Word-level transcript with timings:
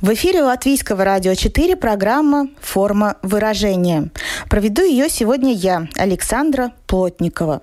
В 0.00 0.14
эфире 0.14 0.44
Латвийского 0.44 1.02
радио 1.02 1.34
4 1.34 1.74
программа 1.74 2.46
«Форма 2.60 3.16
выражения». 3.22 4.10
Проведу 4.48 4.82
ее 4.82 5.08
сегодня 5.08 5.52
я, 5.52 5.88
Александра 5.96 6.72
Плотникова. 6.86 7.62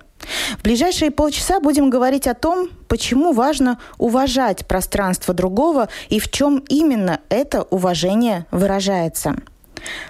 В 0.59 0.61
ближайшие 0.61 1.11
полчаса 1.11 1.61
будем 1.61 1.89
говорить 1.89 2.27
о 2.27 2.33
том, 2.33 2.67
почему 2.89 3.31
важно 3.31 3.79
уважать 3.97 4.67
пространство 4.67 5.33
другого 5.33 5.87
и 6.09 6.19
в 6.19 6.29
чем 6.29 6.57
именно 6.67 7.21
это 7.29 7.61
уважение 7.61 8.45
выражается. 8.51 9.37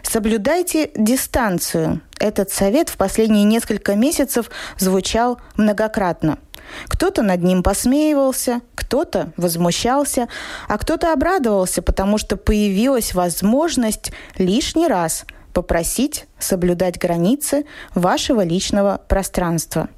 Соблюдайте 0.01 0.89
дистанцию. 0.95 2.01
Этот 2.19 2.49
совет 2.49 2.89
в 2.89 2.97
последние 2.97 3.43
несколько 3.43 3.93
месяцев 3.95 4.49
звучал 4.79 5.39
многократно. 5.57 6.39
Кто-то 6.87 7.21
над 7.21 7.43
ним 7.43 7.63
посмеивался, 7.63 8.61
кто-то 8.75 9.31
возмущался, 9.37 10.27
а 10.67 10.77
кто-то 10.77 11.13
обрадовался, 11.13 11.81
потому 11.81 12.17
что 12.17 12.37
появилась 12.37 13.13
возможность 13.13 14.11
лишний 14.37 14.87
раз 14.87 15.25
попросить 15.53 16.25
соблюдать 16.37 16.99
границы 16.99 17.65
вашего 17.93 18.43
личного 18.43 19.01
пространства. 19.07 19.89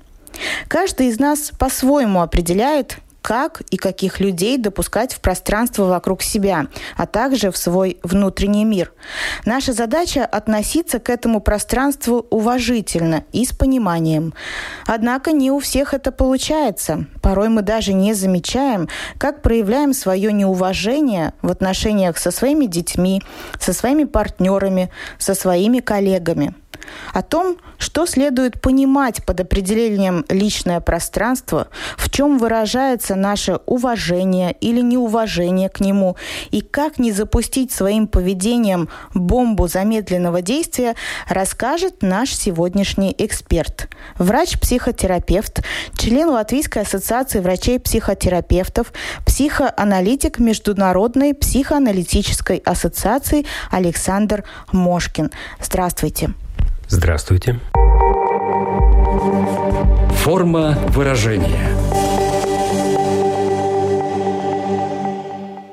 Каждый 0.67 1.07
из 1.07 1.19
нас 1.19 1.51
по-своему 1.57 2.21
определяет, 2.21 2.99
как 3.27 3.59
и 3.71 3.75
каких 3.75 4.21
людей 4.21 4.57
допускать 4.57 5.13
в 5.13 5.19
пространство 5.19 5.83
вокруг 5.83 6.21
себя, 6.21 6.67
а 6.95 7.05
также 7.05 7.51
в 7.51 7.57
свой 7.57 7.99
внутренний 8.01 8.63
мир. 8.63 8.93
Наша 9.43 9.73
задача– 9.73 10.25
относиться 10.31 10.99
к 10.99 11.09
этому 11.09 11.41
пространству 11.41 12.25
уважительно 12.29 13.25
и 13.33 13.43
с 13.43 13.51
пониманием. 13.51 14.33
Однако 14.85 15.33
не 15.33 15.51
у 15.51 15.59
всех 15.59 15.93
это 15.93 16.13
получается. 16.13 17.05
Порой 17.21 17.49
мы 17.49 17.63
даже 17.63 17.91
не 17.91 18.13
замечаем, 18.13 18.87
как 19.17 19.41
проявляем 19.41 19.93
свое 19.93 20.31
неуважение 20.31 21.33
в 21.41 21.51
отношениях 21.51 22.17
со 22.17 22.31
своими 22.31 22.65
детьми, 22.65 23.21
со 23.59 23.73
своими 23.73 24.05
партнерами, 24.05 24.89
со 25.17 25.33
своими 25.33 25.81
коллегами– 25.81 26.55
о 27.13 27.21
том, 27.21 27.57
что 27.77 28.05
следует 28.05 28.61
понимать 28.61 29.23
под 29.25 29.41
определением 29.41 30.25
личное 30.29 30.79
пространство, 30.79 31.67
в 31.97 32.09
чем 32.09 32.37
выражается 32.37 33.15
наше 33.15 33.59
уважение 33.65 34.55
или 34.59 34.81
неуважение 34.81 35.69
к 35.69 35.79
нему, 35.79 36.15
и 36.51 36.61
как 36.61 36.99
не 36.99 37.11
запустить 37.11 37.71
своим 37.71 38.07
поведением 38.07 38.89
бомбу 39.13 39.67
замедленного 39.67 40.41
действия, 40.41 40.95
расскажет 41.27 42.01
наш 42.01 42.33
сегодняшний 42.33 43.15
эксперт. 43.17 43.89
Врач-психотерапевт, 44.17 45.63
член 45.97 46.29
Латвийской 46.29 46.83
ассоциации 46.83 47.39
врачей-психотерапевтов, 47.39 48.93
психоаналитик 49.25 50.39
Международной 50.39 51.33
психоаналитической 51.33 52.57
ассоциации 52.57 53.45
Александр 53.71 54.43
Мошкин. 54.71 55.31
Здравствуйте. 55.61 55.97
Здравствуйте. 55.97 56.46
Форма 60.19 60.77
выражения. 60.87 61.67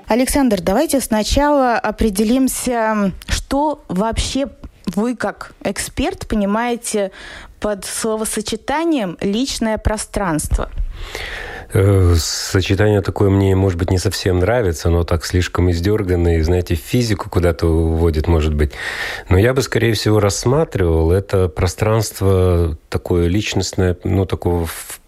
Александр, 0.08 0.60
давайте 0.60 1.00
сначала 1.00 1.74
определимся, 1.78 3.12
что 3.28 3.84
вообще 3.86 4.48
вы 4.86 5.14
как 5.14 5.52
эксперт 5.62 6.26
понимаете 6.26 7.12
под 7.60 7.84
словосочетанием 7.84 9.16
«личное 9.20 9.78
пространство». 9.78 10.68
Э, 11.74 12.14
сочетание 12.16 13.00
такое 13.00 13.30
мне, 13.30 13.56
может 13.56 13.78
быть, 13.78 13.90
не 13.90 13.98
совсем 13.98 14.38
нравится, 14.38 14.90
но 14.90 15.02
так 15.02 15.24
слишком 15.24 15.70
издерганно 15.72 16.38
и, 16.38 16.42
знаете, 16.42 16.76
физику 16.76 17.28
куда-то 17.28 17.66
уводит, 17.66 18.28
может 18.28 18.54
быть. 18.54 18.72
Но 19.28 19.36
я 19.36 19.52
бы, 19.54 19.60
скорее 19.60 19.92
всего, 19.94 20.20
рассматривал 20.20 21.10
это 21.10 21.48
пространство 21.48 22.78
такое 22.88 23.26
личностное, 23.26 23.96
ну, 24.04 24.24
такого 24.24 24.66
в 24.66 25.00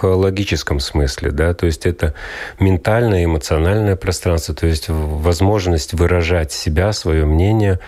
психологическом 0.00 0.80
смысле, 0.80 1.30
да, 1.30 1.52
то 1.54 1.66
есть 1.66 1.86
это 1.86 2.14
ментальное, 2.58 3.24
эмоциональное 3.24 3.96
пространство, 3.96 4.54
то 4.54 4.66
есть 4.66 4.88
возможность 4.88 5.92
выражать 5.92 6.52
себя, 6.52 6.92
свое 6.92 7.26
мнение, 7.26 7.78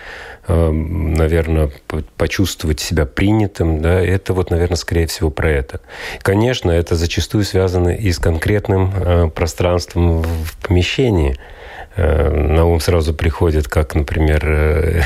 Эм, 0.45 1.13
наверное, 1.13 1.71
почувствовать 2.17 2.81
себя 2.81 3.05
принятым, 3.05 3.81
да, 3.81 4.01
это 4.01 4.33
вот, 4.33 4.51
наверное, 4.51 4.75
скорее 4.75 5.07
всего 5.07 5.29
про 5.29 5.49
это. 5.49 5.79
Конечно, 6.21 6.69
это 6.69 6.95
зачастую 6.95 7.45
связано 7.45 7.95
и 7.95 8.11
с 8.11 8.19
конкретным 8.19 8.93
э, 8.93 9.29
пространством 9.29 10.21
в 10.21 10.57
помещении– 10.67 11.37
на 11.95 12.65
ум 12.65 12.79
сразу 12.79 13.13
приходит, 13.13 13.67
как, 13.67 13.93
например, 13.93 14.41
э, 14.45 15.01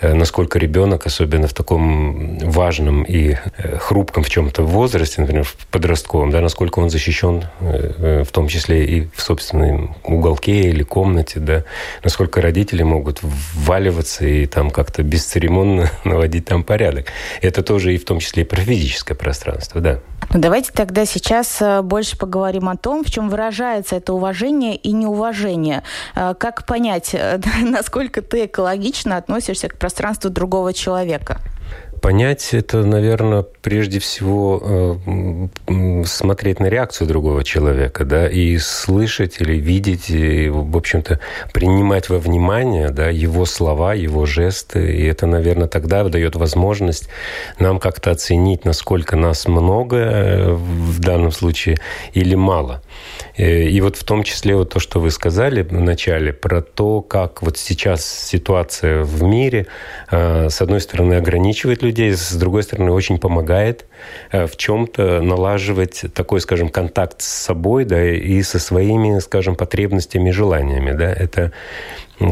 э, 0.00 0.14
насколько 0.14 0.58
ребенок, 0.58 1.06
особенно 1.06 1.48
в 1.48 1.52
таком 1.52 2.38
важном 2.38 3.02
и 3.02 3.36
хрупком 3.78 4.22
в 4.22 4.30
чем-то 4.30 4.62
возрасте, 4.62 5.20
например, 5.20 5.44
в 5.44 5.56
подростковом, 5.66 6.30
да, 6.30 6.40
насколько 6.40 6.78
он 6.78 6.90
защищен, 6.90 7.44
в 7.60 8.26
том 8.30 8.48
числе 8.48 8.84
и 8.84 9.08
в 9.14 9.20
собственном 9.20 9.96
уголке 10.04 10.60
или 10.60 10.82
комнате, 10.82 11.40
да, 11.40 11.64
насколько 12.04 12.40
родители 12.40 12.82
могут 12.82 13.20
вваливаться 13.22 14.26
и 14.26 14.46
там 14.46 14.70
как-то 14.70 15.02
бесцеремонно 15.02 15.90
наводить 16.04 16.44
там 16.44 16.62
порядок. 16.62 17.06
Это 17.42 17.62
тоже 17.62 17.94
и 17.94 17.98
в 17.98 18.04
том 18.04 18.20
числе 18.20 18.42
и 18.42 18.46
про 18.46 18.60
физическое 18.60 19.14
пространство, 19.14 19.80
да. 19.80 20.00
Ну, 20.32 20.40
давайте 20.40 20.72
тогда 20.72 21.06
сейчас 21.06 21.62
больше 21.82 22.18
поговорим 22.18 22.68
о 22.68 22.76
том, 22.76 23.02
в 23.02 23.10
чем 23.10 23.30
выражается 23.30 23.96
это 23.96 24.12
уважение 24.12 24.76
и 24.76 24.92
неуважение. 24.92 25.82
А, 26.14 26.34
как 26.34 26.66
понять, 26.66 27.16
насколько 27.62 28.20
ты 28.20 28.44
экологично 28.44 29.16
относишься 29.16 29.68
к 29.68 29.78
пространству 29.78 30.30
другого 30.30 30.74
человека? 30.74 31.40
Понять 32.00 32.54
это, 32.54 32.84
наверное, 32.84 33.42
прежде 33.42 33.98
всего 33.98 34.98
э, 35.68 36.04
смотреть 36.04 36.60
на 36.60 36.66
реакцию 36.66 37.08
другого 37.08 37.42
человека, 37.42 38.04
да, 38.04 38.28
и 38.28 38.56
слышать 38.58 39.40
или 39.40 39.54
видеть, 39.54 40.10
и, 40.10 40.48
в 40.48 40.76
общем-то, 40.76 41.18
принимать 41.52 42.08
во 42.08 42.18
внимание, 42.18 42.90
да, 42.90 43.08
его 43.08 43.46
слова, 43.46 43.94
его 43.94 44.26
жесты, 44.26 44.96
и 44.96 45.06
это, 45.06 45.26
наверное, 45.26 45.66
тогда 45.66 46.04
дает 46.04 46.36
возможность 46.36 47.08
нам 47.58 47.78
как-то 47.78 48.10
оценить, 48.12 48.64
насколько 48.64 49.16
нас 49.16 49.48
много 49.48 49.96
э, 49.96 50.52
в 50.52 51.00
данном 51.00 51.32
случае 51.32 51.78
или 52.12 52.34
мало. 52.34 52.82
Э, 53.36 53.64
и 53.64 53.80
вот 53.80 53.96
в 53.96 54.04
том 54.04 54.22
числе 54.22 54.54
вот 54.54 54.72
то, 54.72 54.78
что 54.78 55.00
вы 55.00 55.10
сказали 55.10 55.62
в 55.62 55.72
начале, 55.72 56.32
про 56.32 56.62
то, 56.62 57.00
как 57.00 57.42
вот 57.42 57.58
сейчас 57.58 58.06
ситуация 58.06 59.02
в 59.02 59.22
мире, 59.22 59.66
с 60.10 60.60
одной 60.60 60.80
стороны, 60.80 61.14
ограничивает 61.14 61.82
людей, 61.82 61.87
с 61.90 62.34
другой 62.34 62.62
стороны, 62.62 62.90
очень 62.92 63.18
помогает 63.18 63.86
э, 64.30 64.46
в 64.46 64.56
чем-то 64.56 65.20
налаживать 65.20 66.04
такой, 66.14 66.40
скажем, 66.40 66.68
контакт 66.68 67.22
с 67.22 67.26
собой, 67.26 67.84
да, 67.84 68.04
и 68.04 68.42
со 68.42 68.58
своими, 68.58 69.18
скажем, 69.20 69.56
потребностями 69.56 70.30
желаниями, 70.30 70.92
да. 70.92 71.12
Это 71.12 71.52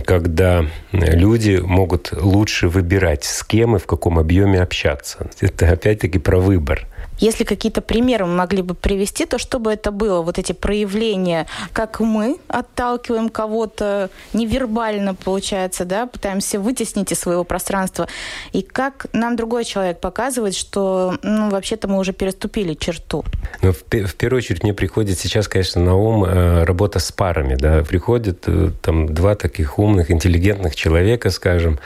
когда 0.05 0.67
люди 0.93 1.61
могут 1.63 2.13
лучше 2.13 2.69
выбирать, 2.69 3.25
с 3.25 3.45
кем 3.45 3.77
и 3.77 3.79
в 3.79 3.87
каком 3.87 4.19
объеме 4.19 4.61
общаться. 4.61 5.31
Это 5.41 5.71
опять-таки 5.71 6.19
про 6.19 6.39
выбор. 6.39 6.87
Если 7.19 7.45
какие-то 7.45 7.81
примеры 7.81 8.27
мы 8.27 8.35
могли 8.35 8.63
бы 8.63 8.75
привести, 8.75 9.27
то 9.27 9.39
что 9.39 9.59
бы 9.59 9.73
это 9.73 9.91
было? 9.91 10.23
Вот 10.23 10.39
эти 10.39 10.53
проявления, 10.53 11.47
как 11.73 12.01
мы 12.01 12.39
отталкиваем 12.49 13.29
кого-то 13.29 14.11
невербально, 14.33 15.15
получается, 15.15 15.85
да, 15.85 16.07
пытаемся 16.07 16.61
вытеснить 16.61 17.13
из 17.13 17.19
своего 17.19 17.45
пространства, 17.45 18.09
и 18.53 18.63
как 18.63 19.07
нам 19.13 19.37
другой 19.37 19.65
человек 19.65 20.01
показывает, 20.01 20.55
что, 20.55 21.19
ну, 21.23 21.51
вообще-то 21.51 21.89
мы 21.89 21.99
уже 21.99 22.13
переступили 22.13 22.75
черту. 22.75 23.25
Ну, 23.63 23.73
в, 23.73 23.79
в 23.79 24.15
первую 24.15 24.39
очередь 24.39 24.63
мне 24.63 24.75
приходит 24.75 25.19
сейчас, 25.19 25.49
конечно, 25.49 25.83
на 25.83 25.97
ум 25.97 26.25
э, 26.25 26.65
работа 26.65 26.99
с 26.99 27.13
парами, 27.13 27.55
да, 27.55 27.83
приходят 27.83 28.45
э, 28.47 28.71
там 28.83 29.13
два 29.13 29.35
таких 29.35 29.79
умных, 29.79 30.11
интеллигентных 30.11 30.75
человека, 30.77 31.31
скажем, 31.31 31.79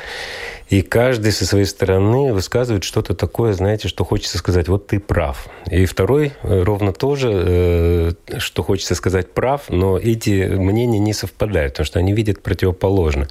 И 0.71 0.83
каждый 0.83 1.33
со 1.33 1.45
своей 1.45 1.65
стороны 1.65 2.33
высказывает 2.33 2.85
что-то 2.85 3.15
такое, 3.15 3.53
знаете, 3.55 3.89
что 3.89 4.05
хочется 4.05 4.39
сказать, 4.39 4.69
вот 4.69 4.87
ты 4.87 5.01
прав. 5.01 5.49
И 5.69 5.85
второй 5.85 6.33
э, 6.43 6.63
ровно 6.63 6.93
тоже, 6.93 7.33
э, 7.33 8.39
что 8.39 8.63
хочется 8.63 8.95
сказать 8.95 9.33
прав, 9.33 9.65
но 9.69 9.99
эти 9.99 10.47
мнения 10.47 11.01
не 11.01 11.13
совпадают, 11.13 11.73
потому 11.73 11.87
что 11.87 11.99
они 11.99 12.13
видят 12.13 12.41
противоположно. 12.41 13.27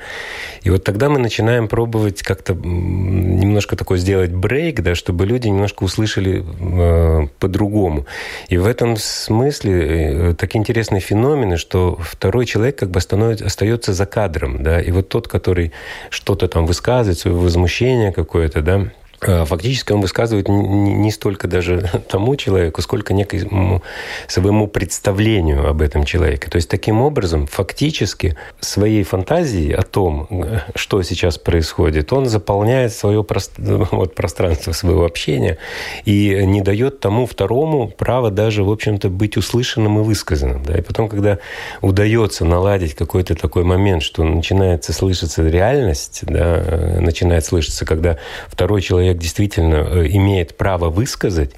И 0.63 0.69
вот 0.69 0.83
тогда 0.83 1.07
мы 1.07 1.17
начинаем 1.17 1.69
пробовать 1.69 2.23
как-то 2.23 2.53
немножко 2.53 3.77
такой 3.77 3.99
сделать 3.99 4.31
брейк, 4.31 4.81
да, 4.81 4.93
чтобы 4.93 5.25
люди 5.25 5.47
немножко 5.47 5.83
услышали 5.83 6.43
э, 6.43 7.27
по-другому. 7.39 8.05
И 8.49 8.57
в 8.57 8.67
этом 8.67 8.97
смысле 8.97 10.31
э, 10.31 10.33
такие 10.33 10.59
интересные 10.59 10.99
феномены, 10.99 11.55
что 11.55 11.97
второй 12.01 12.45
человек 12.45 12.79
как 12.79 12.91
бы 12.91 12.99
становится, 12.99 13.45
остается 13.45 13.93
за 13.93 14.05
кадром, 14.05 14.61
да, 14.61 14.81
и 14.81 14.91
вот 14.91 15.07
тот, 15.07 15.29
который 15.29 15.71
что-то 16.09 16.49
там 16.49 16.65
высказывает, 16.65 17.28
возмущение 17.33 18.11
какое-то, 18.11 18.61
да, 18.61 18.89
фактически 19.21 19.91
он 19.91 20.01
высказывает 20.01 20.47
не 20.49 21.11
столько 21.11 21.47
даже 21.47 21.89
тому 22.09 22.35
человеку, 22.35 22.81
сколько 22.81 23.13
некому 23.13 23.81
своему 24.27 24.67
представлению 24.67 25.67
об 25.67 25.81
этом 25.81 26.03
человеке. 26.05 26.49
То 26.49 26.57
есть 26.57 26.69
таким 26.69 27.01
образом, 27.01 27.47
фактически, 27.47 28.35
своей 28.59 29.03
фантазией 29.03 29.73
о 29.73 29.81
том, 29.81 30.27
что 30.75 31.01
сейчас 31.03 31.37
происходит, 31.37 32.13
он 32.13 32.27
заполняет 32.27 32.93
свое 32.93 33.25
вот, 33.91 34.15
пространство 34.15 34.71
своего 34.71 35.05
общения 35.05 35.57
и 36.05 36.45
не 36.45 36.61
дает 36.61 36.99
тому 36.99 37.25
второму 37.25 37.89
право 37.89 38.31
даже, 38.31 38.63
в 38.63 38.71
общем-то, 38.71 39.09
быть 39.09 39.37
услышанным 39.37 39.99
и 39.99 40.03
высказанным. 40.03 40.63
Да? 40.63 40.77
И 40.77 40.81
потом, 40.81 41.09
когда 41.09 41.39
удается 41.81 42.45
наладить 42.45 42.95
какой-то 42.95 43.35
такой 43.35 43.63
момент, 43.63 44.03
что 44.03 44.23
начинается 44.23 44.93
слышаться 44.93 45.47
реальность, 45.47 46.21
да, 46.23 46.99
начинает 46.99 47.45
слышаться, 47.45 47.85
когда 47.85 48.17
второй 48.47 48.81
человек 48.81 49.08
человек 49.09 49.21
действительно 49.21 49.75
э, 49.75 50.07
имеет 50.07 50.57
право 50.57 50.89
высказать, 50.89 51.51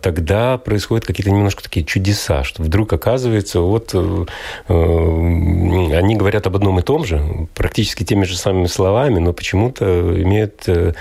тогда 0.00 0.58
происходят 0.58 1.06
какие-то 1.06 1.30
немножко 1.30 1.62
такие 1.62 1.84
чудеса, 1.84 2.44
что 2.44 2.62
вдруг 2.62 2.92
оказывается, 2.92 3.60
вот 3.60 3.90
э, 3.94 4.24
э, 4.68 4.74
они 4.74 6.16
говорят 6.16 6.46
об 6.46 6.56
одном 6.56 6.78
и 6.78 6.82
том 6.82 7.04
же, 7.04 7.48
практически 7.54 8.04
теми 8.04 8.24
же 8.24 8.36
самыми 8.36 8.66
словами, 8.66 9.18
но 9.18 9.32
почему-то 9.32 9.84
имеют 10.22 10.64
э, 10.66 10.94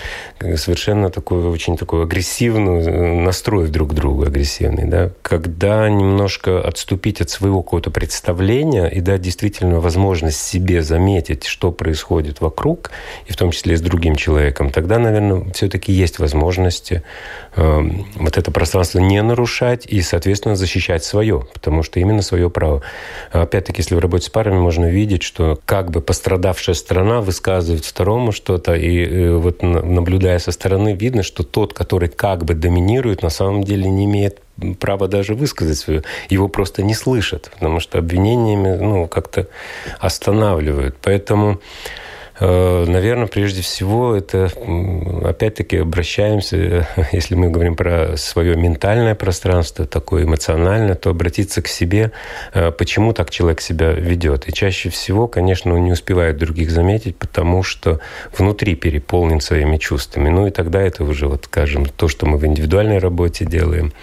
совершенно 0.55 1.09
такой 1.09 1.45
очень 1.45 1.77
такой 1.77 2.03
агрессивный 2.03 3.21
настрой 3.21 3.69
друг 3.69 3.91
к 3.91 3.93
другу, 3.93 4.23
агрессивный. 4.23 4.85
Да? 4.85 5.11
Когда 5.21 5.89
немножко 5.89 6.61
отступить 6.61 7.21
от 7.21 7.29
своего 7.29 7.61
какого-то 7.63 7.91
представления 7.91 8.87
и 8.87 8.99
дать 8.99 9.21
действительно 9.21 9.79
возможность 9.79 10.41
себе 10.41 10.81
заметить, 10.81 11.45
что 11.45 11.71
происходит 11.71 12.41
вокруг, 12.41 12.91
и 13.27 13.33
в 13.33 13.37
том 13.37 13.51
числе 13.51 13.77
с 13.77 13.81
другим 13.81 14.15
человеком, 14.15 14.69
тогда, 14.69 14.99
наверное, 14.99 15.51
все-таки 15.53 15.91
есть 15.91 16.19
возможности 16.19 17.03
э, 17.55 17.81
вот 18.33 18.41
это 18.41 18.51
пространство 18.51 18.99
не 18.99 19.21
нарушать 19.21 19.85
и, 19.85 20.01
соответственно, 20.01 20.55
защищать 20.55 21.03
свое, 21.03 21.45
потому 21.53 21.83
что 21.83 21.99
именно 21.99 22.23
свое 22.23 22.49
право. 22.49 22.81
Опять-таки, 23.31 23.81
если 23.81 23.93
в 23.95 23.99
работе 23.99 24.25
с 24.25 24.29
парами 24.29 24.57
можно 24.57 24.85
видеть, 24.85 25.21
что 25.21 25.59
как 25.65 25.91
бы 25.91 26.01
пострадавшая 26.01 26.73
сторона 26.73 27.21
высказывает 27.21 27.85
второму 27.85 28.31
что-то, 28.31 28.73
и 28.73 29.05
э, 29.05 29.35
вот 29.35 29.61
наблюдая 29.61 30.39
со 30.39 30.51
стороны, 30.51 30.93
видно, 30.93 31.21
что 31.21 31.43
тот, 31.43 31.73
который 31.73 32.09
как 32.09 32.43
бы 32.43 32.55
доминирует, 32.55 33.21
на 33.21 33.29
самом 33.29 33.63
деле 33.63 33.87
не 33.87 34.05
имеет 34.05 34.39
права 34.79 35.07
даже 35.07 35.35
высказать 35.35 35.77
свое. 35.77 36.03
Его 36.29 36.47
просто 36.47 36.81
не 36.81 36.95
слышат, 36.95 37.51
потому 37.53 37.79
что 37.79 37.99
обвинениями 37.99 38.77
ну, 38.77 39.07
как-то 39.07 39.47
останавливают. 39.99 40.95
Поэтому 41.01 41.59
Наверное, 42.39 43.27
прежде 43.27 43.61
всего, 43.61 44.15
это 44.15 44.49
опять-таки 45.23 45.77
обращаемся, 45.77 46.87
если 47.11 47.35
мы 47.35 47.49
говорим 47.49 47.75
про 47.75 48.17
свое 48.17 48.55
ментальное 48.55 49.15
пространство, 49.15 49.85
такое 49.85 50.23
эмоциональное, 50.23 50.95
то 50.95 51.11
обратиться 51.11 51.61
к 51.61 51.67
себе, 51.67 52.11
э, 52.53 52.71
почему 52.71 53.13
так 53.13 53.29
человек 53.29 53.61
себя 53.61 53.91
ведет. 53.91 54.47
И 54.47 54.53
чаще 54.53 54.89
всего, 54.89 55.27
конечно, 55.27 55.73
он 55.75 55.83
не 55.83 55.91
успевает 55.91 56.37
других 56.37 56.71
заметить, 56.71 57.17
потому 57.17 57.63
что 57.63 57.99
внутри 58.35 58.75
переполнен 58.75 59.39
своими 59.39 59.77
чувствами. 59.77 60.29
Ну 60.29 60.47
и 60.47 60.51
тогда 60.51 60.81
это 60.81 61.03
уже, 61.03 61.27
вот, 61.27 61.45
скажем, 61.45 61.85
то, 61.85 62.07
что 62.07 62.25
мы 62.25 62.37
в 62.37 62.45
индивидуальной 62.45 62.97
работе 62.97 63.45
делаем, 63.45 63.93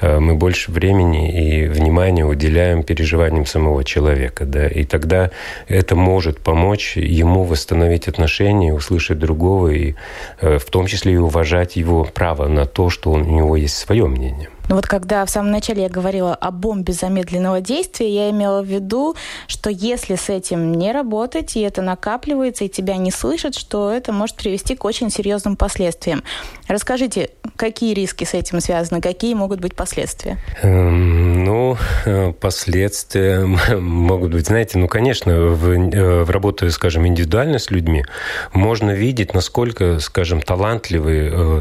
Э, 0.00 0.18
мы 0.18 0.34
больше 0.34 0.70
времени 0.70 1.62
и 1.62 1.66
внимания 1.66 2.24
уделяем 2.24 2.82
переживаниям 2.82 3.46
самого 3.46 3.84
человека. 3.84 4.44
Да? 4.44 4.66
И 4.66 4.84
тогда 4.84 5.30
это 5.68 5.96
может 5.96 6.40
помочь 6.40 6.96
ему 6.96 7.44
восстановить 7.74 8.08
отношения, 8.08 8.72
услышать 8.72 9.18
другого, 9.18 9.68
и 9.68 9.94
э, 10.40 10.58
в 10.58 10.64
том 10.64 10.86
числе 10.86 11.14
и 11.14 11.16
уважать 11.16 11.76
его 11.76 12.04
право 12.04 12.46
на 12.48 12.66
то, 12.66 12.88
что 12.88 13.10
у 13.10 13.18
него 13.18 13.56
есть 13.56 13.76
свое 13.76 14.06
мнение. 14.06 14.48
Ну 14.68 14.76
вот 14.76 14.86
когда 14.86 15.24
в 15.26 15.30
самом 15.30 15.50
начале 15.50 15.82
я 15.82 15.88
говорила 15.88 16.34
о 16.34 16.50
бомбе 16.50 16.92
замедленного 16.92 17.60
действия, 17.60 18.08
я 18.08 18.30
имела 18.30 18.62
в 18.62 18.66
виду, 18.66 19.14
что 19.46 19.68
если 19.68 20.16
с 20.16 20.30
этим 20.30 20.72
не 20.72 20.92
работать, 20.92 21.56
и 21.56 21.60
это 21.60 21.82
накапливается, 21.82 22.64
и 22.64 22.68
тебя 22.68 22.96
не 22.96 23.10
слышат, 23.10 23.54
что 23.54 23.90
это 23.90 24.12
может 24.12 24.36
привести 24.36 24.74
к 24.74 24.84
очень 24.84 25.10
серьезным 25.10 25.56
последствиям. 25.56 26.22
Расскажите, 26.66 27.30
какие 27.56 27.92
риски 27.94 28.24
с 28.24 28.32
этим 28.32 28.60
связаны, 28.60 29.00
какие 29.00 29.34
могут 29.34 29.60
быть 29.60 29.74
последствия? 29.74 30.38
Эм, 30.62 31.44
ну, 31.44 31.76
э, 32.06 32.32
последствия 32.32 33.44
могут 33.78 34.32
быть, 34.32 34.46
знаете, 34.46 34.78
ну, 34.78 34.88
конечно, 34.88 35.48
в, 35.48 35.70
э, 35.70 36.24
в 36.24 36.30
работе, 36.30 36.70
скажем, 36.70 37.06
индивидуально 37.06 37.58
с 37.58 37.70
людьми, 37.70 38.04
можно 38.52 38.92
видеть, 38.92 39.34
насколько, 39.34 39.98
скажем, 40.00 40.40
талантливые, 40.40 41.30
э, 41.30 41.60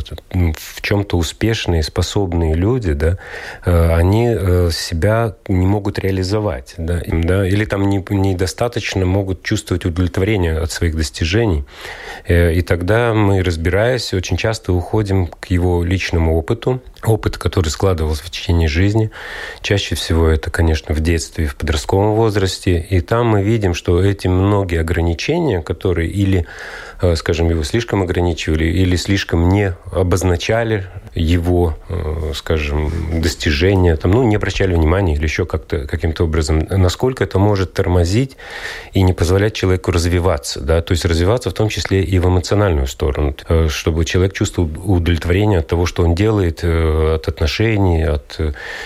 в 0.56 0.82
чем-то 0.82 1.18
успешные, 1.18 1.84
способные 1.84 2.54
люди, 2.54 2.93
люди, 2.94 3.00
да, 3.00 3.18
э, 3.66 3.96
они 3.96 4.28
э, 4.30 4.70
себя 4.72 5.36
не 5.48 5.66
могут 5.66 6.00
реализовать, 6.00 6.76
да, 6.78 7.02
да, 7.08 7.48
или 7.48 7.66
там 7.66 7.90
не, 7.90 8.04
недостаточно 8.10 9.06
могут 9.06 9.44
чувствовать 9.44 9.86
удовлетворение 9.86 10.58
от 10.60 10.72
своих 10.72 10.96
достижений. 10.96 11.64
Э, 12.28 12.54
и 12.54 12.62
тогда 12.62 13.14
мы, 13.14 13.44
разбираясь, 13.44 14.14
очень 14.14 14.38
часто 14.38 14.74
уходим 14.74 15.28
к 15.28 15.48
его 15.48 15.84
личному 15.84 16.38
опыту, 16.38 16.82
опыт, 17.06 17.38
который 17.38 17.70
складывался 17.70 18.24
в 18.24 18.30
течение 18.30 18.68
жизни. 18.68 19.12
Чаще 19.62 19.96
всего 19.96 20.28
это, 20.28 20.50
конечно, 20.50 20.94
в 20.94 21.00
детстве 21.00 21.48
в 21.48 21.56
подростковом 21.56 22.16
возрасте. 22.16 22.86
И 22.90 23.02
там 23.02 23.28
мы 23.28 23.44
видим, 23.44 23.74
что 23.74 24.04
эти 24.04 24.28
многие 24.28 24.80
ограничения, 24.80 25.62
которые 25.62 26.10
или 26.10 26.46
Э, 27.04 27.18
скажем, 27.18 27.50
его 27.50 27.64
слишком 27.64 28.02
ограничивали 28.02 28.64
или 28.64 28.96
слишком 28.96 29.50
не 29.50 29.76
обозначали 29.92 30.86
его, 31.14 31.78
э, 31.90 32.32
скажем, 32.34 33.22
достижения, 33.22 33.98
там, 33.98 34.12
ну, 34.12 34.24
не 34.24 34.38
обращали 34.38 34.74
внимания 34.74 35.16
или 35.16 35.24
еще 35.24 35.46
как-то, 35.46 35.86
каким-то 35.86 36.24
образом, 36.24 36.66
насколько 36.70 37.26
это 37.26 37.40
может 37.40 37.74
тормозить 37.74 38.38
и 38.94 39.02
не 39.02 39.12
позволять 39.12 39.54
человеку 39.54 39.92
развиваться, 39.92 40.62
да, 40.62 40.82
то 40.82 40.94
есть 40.94 41.04
развиваться 41.04 41.50
в 41.50 41.54
том 41.54 41.68
числе 41.68 42.04
и 42.04 42.20
в 42.20 42.28
эмоциональную 42.30 42.88
сторону, 42.88 43.36
э, 43.50 43.68
чтобы 43.68 44.06
человек 44.06 44.32
чувствовал 44.32 44.72
удовлетворение 44.86 45.60
от 45.60 45.68
того, 45.68 45.86
что 45.86 46.04
он 46.04 46.16
делает, 46.16 46.62
от 46.94 47.28
отношений, 47.28 48.04
от 48.04 48.40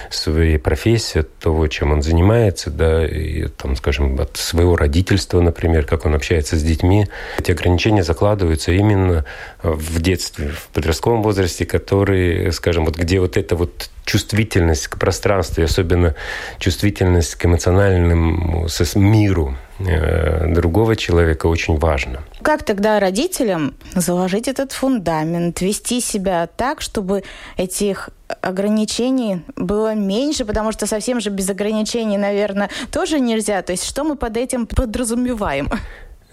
своей 0.09 0.57
профессии, 0.57 1.19
от 1.19 1.33
того, 1.39 1.67
чем 1.67 1.91
он 1.91 2.01
занимается, 2.01 2.69
да, 2.69 3.05
и, 3.05 3.47
там, 3.47 3.75
скажем, 3.75 4.19
от 4.19 4.37
своего 4.37 4.75
родительства, 4.75 5.41
например, 5.41 5.85
как 5.85 6.05
он 6.05 6.15
общается 6.15 6.55
с 6.55 6.63
детьми. 6.63 7.07
Эти 7.39 7.51
ограничения 7.51 8.03
закладываются 8.03 8.71
именно 8.71 9.25
в 9.63 10.01
детстве, 10.01 10.49
в 10.49 10.67
подростковом 10.73 11.23
возрасте, 11.23 11.65
который, 11.65 12.51
скажем, 12.51 12.85
вот 12.85 12.97
где 12.97 13.19
вот 13.19 13.37
эта 13.37 13.55
вот 13.55 13.89
чувствительность 14.05 14.87
к 14.87 14.97
пространству, 14.97 15.61
и 15.61 15.65
особенно 15.65 16.15
чувствительность 16.59 17.35
к 17.35 17.45
эмоциональному 17.45 18.67
миру 18.95 19.57
э, 19.79 20.47
другого 20.47 20.95
человека 20.95 21.47
очень 21.47 21.77
важно. 21.77 22.23
Как 22.47 22.63
тогда 22.63 23.01
родителям 23.01 23.75
заложить 23.93 24.47
этот 24.47 24.71
фундамент, 24.71 25.59
вести 25.59 25.99
себя 25.99 26.47
так, 26.47 26.79
чтобы 26.79 27.25
этих 27.57 28.09
ограничений 28.39 29.41
было 29.57 29.93
меньше, 29.95 30.45
потому 30.45 30.71
что 30.71 30.87
совсем 30.87 31.19
же 31.19 31.29
без 31.29 31.49
ограничений, 31.49 32.17
наверное, 32.17 32.69
тоже 32.89 33.19
нельзя. 33.19 33.61
То 33.63 33.73
есть 33.73 33.83
что 33.83 34.05
мы 34.05 34.15
под 34.15 34.37
этим 34.37 34.65
подразумеваем? 34.65 35.69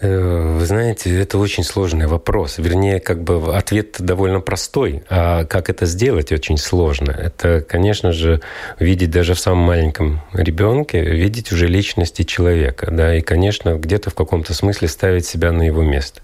Э, 0.01 0.57
вы 0.59 0.67
знаете, 0.67 1.17
это 1.21 1.39
очень 1.39 1.63
сложный 1.63 2.07
вопрос. 2.07 2.59
Вернее, 2.59 2.99
как 2.99 3.23
бы 3.23 3.57
ответ 3.57 3.97
довольно 4.01 4.41
простой. 4.41 5.03
А 5.09 5.45
как 5.45 5.71
это 5.71 5.87
сделать, 5.87 6.33
очень 6.33 6.59
сложно. 6.59 7.13
Это, 7.13 7.61
конечно 7.61 8.13
же, 8.13 8.41
видеть 8.81 9.11
даже 9.11 9.35
в 9.35 9.39
самом 9.39 9.61
маленьком 9.61 10.21
ребенке, 10.33 11.01
видеть 11.01 11.53
уже 11.53 11.69
личности 11.69 12.23
человека. 12.23 12.89
Да, 12.91 13.15
и, 13.15 13.21
конечно, 13.21 13.77
где-то 13.77 14.11
в 14.11 14.15
каком-то 14.15 14.53
смысле 14.53 14.89
ставить 14.89 15.27
себя 15.27 15.53
на 15.53 15.63
его 15.63 15.83
место. 15.83 16.23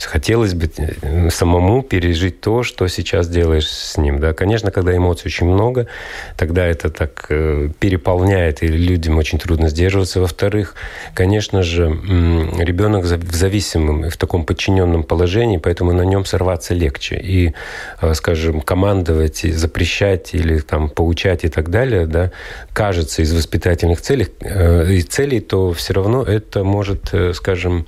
Хотелось 0.00 0.54
бы 0.54 0.70
э, 0.76 1.30
самому 1.30 1.82
пережить 1.82 2.40
то, 2.40 2.62
что 2.62 2.86
сейчас 2.86 3.28
делаешь 3.28 3.68
с 3.68 3.96
ним. 3.98 4.20
Да. 4.20 4.32
Конечно, 4.32 4.70
когда 4.70 4.96
эмоций 4.96 5.26
очень 5.26 5.46
много, 5.46 5.88
тогда 6.36 6.64
это 6.64 6.88
так 6.88 7.26
э, 7.30 7.68
переполняет, 7.80 8.62
и 8.62 8.68
людям 8.68 9.18
очень 9.18 9.40
трудно 9.40 9.68
сдерживаться. 9.68 10.20
Во-вторых, 10.20 10.76
конечно 11.14 11.62
же, 11.64 11.86
ребенок 12.58 13.07
в 13.16 13.34
зависимом, 13.34 14.10
в 14.10 14.16
таком 14.16 14.44
подчиненном 14.44 15.02
положении, 15.02 15.58
поэтому 15.58 15.92
на 15.92 16.02
нем 16.02 16.24
сорваться 16.24 16.74
легче. 16.74 17.16
И, 17.16 17.54
э, 18.00 18.14
скажем, 18.14 18.60
командовать, 18.60 19.40
запрещать 19.40 20.34
или 20.34 20.58
там 20.58 20.88
поучать 20.88 21.44
и 21.44 21.48
так 21.48 21.70
далее, 21.70 22.06
да, 22.06 22.30
кажется 22.72 23.22
из 23.22 23.32
воспитательных 23.34 24.00
целей, 24.00 24.28
э, 24.40 24.92
и 24.92 25.02
целей, 25.02 25.40
то 25.40 25.72
все 25.72 25.94
равно 25.94 26.22
это 26.22 26.64
может, 26.64 27.12
э, 27.12 27.32
скажем, 27.34 27.86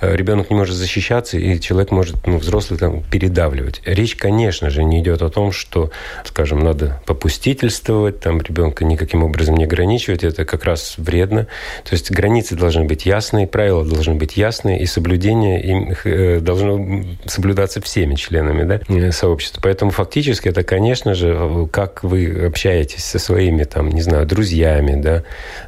ребенок 0.00 0.50
не 0.50 0.56
может 0.56 0.76
защищаться, 0.76 1.38
и 1.38 1.60
человек 1.60 1.90
может, 1.90 2.26
ну, 2.26 2.38
взрослый 2.38 2.78
там, 2.78 3.02
передавливать. 3.02 3.82
Речь, 3.84 4.16
конечно 4.16 4.70
же, 4.70 4.84
не 4.84 5.00
идет 5.00 5.22
о 5.22 5.30
том, 5.30 5.52
что, 5.52 5.90
скажем, 6.24 6.60
надо 6.60 7.02
попустительствовать, 7.06 8.20
там 8.20 8.40
ребенка 8.40 8.84
никаким 8.84 9.22
образом 9.22 9.56
не 9.56 9.64
ограничивать, 9.64 10.24
это 10.24 10.44
как 10.44 10.64
раз 10.64 10.94
вредно. 10.98 11.46
То 11.84 11.92
есть 11.92 12.10
границы 12.10 12.54
должны 12.56 12.84
быть 12.84 13.06
ясные, 13.06 13.46
правила 13.46 13.84
должны 13.84 14.14
быть 14.14 14.36
ясные, 14.36 14.51
и 14.60 14.86
соблюдение 14.86 15.62
им 15.62 15.94
э, 16.04 16.40
должно 16.40 17.04
соблюдаться 17.26 17.80
всеми 17.80 18.14
членами 18.14 18.64
да, 18.64 18.80
э, 18.88 19.12
сообщества. 19.12 19.60
Поэтому 19.62 19.90
фактически 19.90 20.48
это, 20.48 20.62
конечно 20.62 21.14
же, 21.14 21.68
как 21.70 22.02
вы 22.02 22.46
общаетесь 22.46 23.04
со 23.04 23.18
своими, 23.18 23.64
там, 23.64 23.90
не 23.90 24.02
знаю, 24.02 24.26
друзьями, 24.26 25.00
да, 25.00 25.22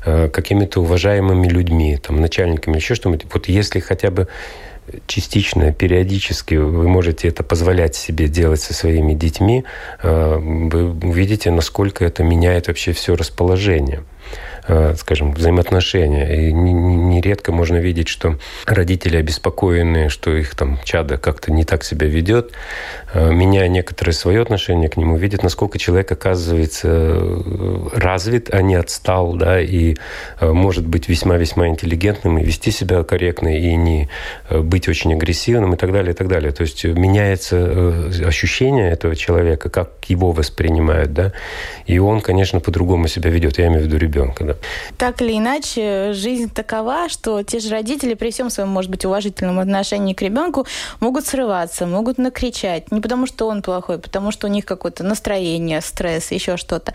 э, 0.04 0.28
какими-то 0.28 0.80
уважаемыми 0.80 1.48
людьми, 1.48 1.96
там, 1.96 2.20
начальниками, 2.20 2.76
еще 2.76 2.94
что-нибудь. 2.94 3.26
Вот 3.32 3.48
если 3.48 3.80
хотя 3.80 4.10
бы 4.10 4.28
частично, 5.06 5.72
периодически 5.72 6.56
вы 6.56 6.88
можете 6.88 7.28
это 7.28 7.42
позволять 7.42 7.94
себе 7.94 8.28
делать 8.28 8.60
со 8.60 8.74
своими 8.74 9.14
детьми, 9.14 9.64
вы 10.02 10.90
увидите, 10.90 11.50
насколько 11.50 12.04
это 12.04 12.22
меняет 12.22 12.68
вообще 12.68 12.92
все 12.92 13.16
расположение. 13.16 14.02
Э, 14.66 14.94
скажем, 14.96 15.32
взаимоотношения. 15.34 16.48
И 16.48 16.52
нередко 16.52 17.52
можно 17.52 17.76
видеть, 17.76 18.08
что 18.08 18.38
родители 18.64 19.18
обеспокоены, 19.18 20.08
что 20.08 20.34
их 20.34 20.54
там 20.54 20.78
чадо 20.84 21.18
как-то 21.18 21.52
не 21.52 21.64
так 21.64 21.84
себя 21.84 22.06
ведет, 22.06 22.52
э, 23.12 23.30
меняя 23.30 23.68
некоторое 23.68 24.12
свое 24.12 24.40
отношение 24.40 24.88
к 24.88 24.96
нему, 24.96 25.18
видят, 25.18 25.42
насколько 25.42 25.78
человек 25.78 26.10
оказывается 26.10 26.88
э, 26.90 27.88
развит, 27.94 28.54
а 28.54 28.62
не 28.62 28.76
отстал, 28.76 29.34
да, 29.34 29.60
и 29.60 29.96
может 30.40 30.86
быть 30.86 31.10
весьма-весьма 31.10 31.68
интеллигентным, 31.68 32.38
и 32.38 32.44
вести 32.44 32.70
себя 32.70 33.02
корректно, 33.02 33.54
и 33.54 33.74
не 33.74 34.08
быть 34.50 34.88
очень 34.88 35.12
агрессивным, 35.12 35.74
и 35.74 35.76
так 35.76 35.92
далее, 35.92 36.12
и 36.12 36.16
так 36.16 36.28
далее. 36.28 36.52
То 36.52 36.62
есть 36.62 36.84
меняется 36.84 38.08
ощущение 38.26 38.90
этого 38.90 39.14
человека, 39.14 39.68
как 39.68 39.90
его 40.08 40.32
воспринимают, 40.32 41.12
да, 41.12 41.32
и 41.84 41.98
он, 41.98 42.22
конечно, 42.22 42.60
по-другому 42.60 43.08
себя 43.08 43.28
ведет. 43.28 43.58
Я 43.58 43.66
имею 43.66 43.82
в 43.82 43.84
виду 43.84 43.98
ребенка, 43.98 44.44
да. 44.44 44.53
Так 44.96 45.22
или 45.22 45.38
иначе, 45.38 46.12
жизнь 46.12 46.50
такова, 46.50 47.08
что 47.08 47.42
те 47.42 47.58
же 47.60 47.70
родители 47.70 48.14
при 48.14 48.30
всем 48.30 48.50
своем, 48.50 48.70
может 48.70 48.90
быть, 48.90 49.04
уважительном 49.04 49.58
отношении 49.58 50.14
к 50.14 50.22
ребенку 50.22 50.66
могут 51.00 51.26
срываться, 51.26 51.86
могут 51.86 52.18
накричать. 52.18 52.90
Не 52.90 53.00
потому, 53.00 53.26
что 53.26 53.48
он 53.48 53.62
плохой, 53.62 53.96
а 53.96 53.98
потому 53.98 54.30
что 54.30 54.46
у 54.46 54.50
них 54.50 54.64
какое-то 54.64 55.04
настроение, 55.04 55.80
стресс, 55.80 56.30
еще 56.30 56.56
что-то. 56.56 56.92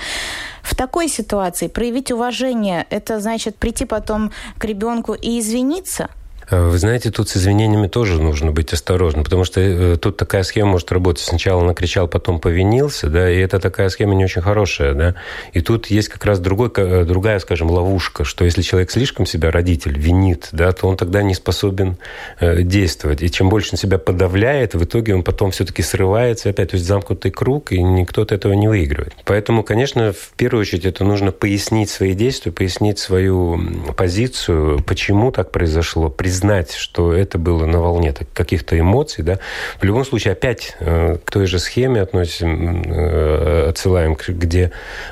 В 0.64 0.76
такой 0.76 1.08
ситуации 1.08 1.68
проявить 1.68 2.12
уважение, 2.12 2.86
это 2.90 3.20
значит 3.20 3.56
прийти 3.56 3.86
потом 3.86 4.32
к 4.58 4.66
ребенку 4.66 5.14
и 5.14 5.40
извиниться– 5.40 6.10
вы 6.52 6.78
знаете, 6.80 7.12
тут 7.12 7.30
с 7.30 7.38
извинениями 7.38 7.88
тоже 7.88 8.20
нужно 8.22 8.52
быть 8.52 8.74
осторожным, 8.74 9.24
потому 9.24 9.44
что 9.44 9.62
э, 9.62 9.98
тут 9.98 10.18
такая 10.18 10.42
схема 10.44 10.72
может 10.72 10.92
работать. 10.92 11.24
Сначала 11.24 11.64
накричал, 11.64 12.08
потом 12.08 12.40
повинился, 12.40 13.08
да, 13.08 13.30
и 13.30 13.38
это 13.38 13.60
такая 13.60 13.90
схема 13.90 14.16
не 14.16 14.24
очень 14.24 14.42
хорошая, 14.42 14.94
да. 14.96 15.16
И 15.54 15.62
тут 15.62 15.88
есть 15.88 16.10
как 16.10 16.26
раз 16.26 16.40
другой, 16.40 16.72
э, 16.76 17.04
другая, 17.06 17.38
скажем, 17.40 17.70
ловушка, 17.70 18.24
что 18.24 18.46
если 18.46 18.64
человек 18.64 18.90
слишком 18.90 19.28
себя, 19.28 19.52
родитель, 19.52 19.98
винит, 20.00 20.50
да, 20.52 20.72
то 20.72 20.88
он 20.88 20.98
тогда 20.98 21.22
не 21.22 21.36
способен 21.36 21.98
действовать. 22.42 23.22
И 23.22 23.30
чем 23.30 23.50
больше 23.50 23.70
он 23.74 23.78
себя 23.78 23.98
подавляет, 23.98 24.74
в 24.74 24.84
итоге 24.84 25.14
он 25.14 25.24
потом 25.24 25.52
все-таки 25.52 25.84
срывается 25.84 26.50
опять. 26.50 26.72
То 26.72 26.76
есть 26.76 26.88
замкнутый 26.88 27.32
круг, 27.32 27.72
и 27.72 27.82
никто 27.82 28.24
от 28.24 28.32
этого 28.32 28.54
не 28.54 28.68
выигрывает. 28.68 29.14
Поэтому, 29.26 29.64
конечно, 29.64 30.14
в 30.14 30.32
первую 30.36 30.62
очередь 30.62 30.86
это 30.86 31.04
нужно 31.04 31.32
пояснить 31.32 31.90
свои 31.90 32.14
действия, 32.14 32.52
пояснить 32.52 32.98
свою 32.98 33.62
позицию, 33.96 34.84
почему 34.86 35.32
так 35.32 35.52
произошло, 35.52 36.10
признать 36.10 36.39
знать, 36.40 36.74
что 36.74 37.14
это 37.14 37.38
было 37.38 37.66
на 37.66 37.80
волне 37.80 38.14
каких-то 38.34 38.80
эмоций, 38.80 39.24
да, 39.24 39.40
в 39.80 39.84
любом 39.84 40.06
случае 40.06 40.34
опять 40.34 40.76
э, 40.80 41.18
к 41.24 41.32
той 41.32 41.46
же 41.46 41.60
схеме 41.60 42.02
относим, 42.02 42.84
э, 42.86 43.70
отсылаем, 43.70 44.18
где 44.28 44.72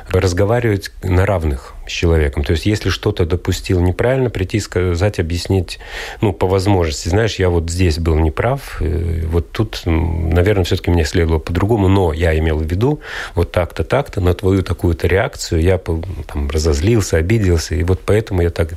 разговаривать 0.10 0.92
на 1.04 1.26
равных 1.26 1.77
с 1.88 1.92
человеком. 1.92 2.44
То 2.44 2.52
есть, 2.52 2.66
если 2.66 2.90
что-то 2.90 3.26
допустил 3.26 3.80
неправильно, 3.80 4.30
прийти, 4.30 4.60
сказать, 4.60 5.20
объяснить, 5.20 5.80
ну, 6.22 6.34
по 6.34 6.48
возможности. 6.48 7.10
Знаешь, 7.10 7.36
я 7.36 7.50
вот 7.50 7.70
здесь 7.70 8.00
был 8.00 8.16
неправ, 8.16 8.78
э, 8.82 9.24
вот 9.26 9.52
тут, 9.52 9.82
наверное, 9.86 10.64
все-таки 10.64 10.92
мне 10.92 11.06
следовало 11.06 11.40
по-другому, 11.40 11.88
но 11.88 12.14
я 12.14 12.38
имел 12.38 12.60
в 12.60 12.66
виду 12.66 13.00
вот 13.36 13.52
так-то, 13.52 13.84
так-то, 13.84 14.22
на 14.22 14.34
твою 14.34 14.64
такую-то 14.64 15.08
реакцию 15.08 15.62
я 15.62 15.78
там 15.78 16.50
разозлился, 16.50 17.18
обиделся, 17.18 17.76
и 17.76 17.84
вот 17.84 18.02
поэтому 18.06 18.42
я 18.42 18.50
так 18.50 18.74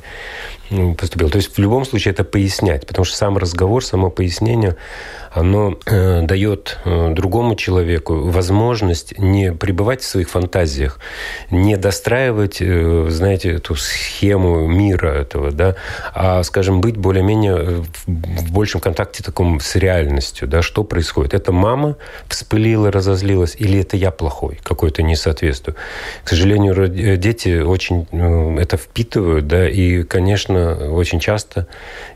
поступил. 0.97 1.29
То 1.29 1.37
есть 1.37 1.55
в 1.55 1.59
любом 1.59 1.85
случае 1.85 2.13
это 2.13 2.23
пояснять, 2.23 2.87
потому 2.87 3.05
что 3.05 3.15
сам 3.15 3.37
разговор, 3.37 3.83
само 3.83 4.09
пояснение, 4.09 4.77
оно 5.33 5.77
э, 5.85 6.21
дает 6.23 6.79
э, 6.83 7.13
другому 7.13 7.55
человеку 7.55 8.29
возможность 8.29 9.17
не 9.17 9.53
пребывать 9.53 10.01
в 10.01 10.05
своих 10.05 10.29
фантазиях, 10.29 10.99
не 11.49 11.77
достраивать, 11.77 12.57
э, 12.59 13.07
знаете, 13.09 13.53
эту 13.53 13.75
схему 13.75 14.67
мира 14.67 15.07
этого, 15.07 15.51
да, 15.51 15.75
а, 16.13 16.43
скажем, 16.43 16.81
быть 16.81 16.97
более-менее 16.97 17.55
в, 17.55 17.87
в 18.07 18.51
большем 18.51 18.81
контакте 18.81 19.23
таком 19.23 19.61
с 19.61 19.75
реальностью, 19.75 20.49
да, 20.49 20.61
что 20.61 20.83
происходит. 20.83 21.33
Это 21.33 21.53
мама 21.53 21.95
вспылила, 22.27 22.91
разозлилась, 22.91 23.55
или 23.57 23.79
это 23.79 23.95
я 23.95 24.11
плохой, 24.11 24.59
какой-то 24.63 25.01
не 25.01 25.15
соответствую. 25.15 25.77
К 26.25 26.29
сожалению, 26.29 26.89
дети 27.17 27.61
очень 27.61 28.05
э, 28.11 28.61
это 28.61 28.75
впитывают, 28.75 29.47
да, 29.47 29.69
и, 29.69 30.03
конечно, 30.03 30.91
очень 30.91 31.21
часто, 31.21 31.67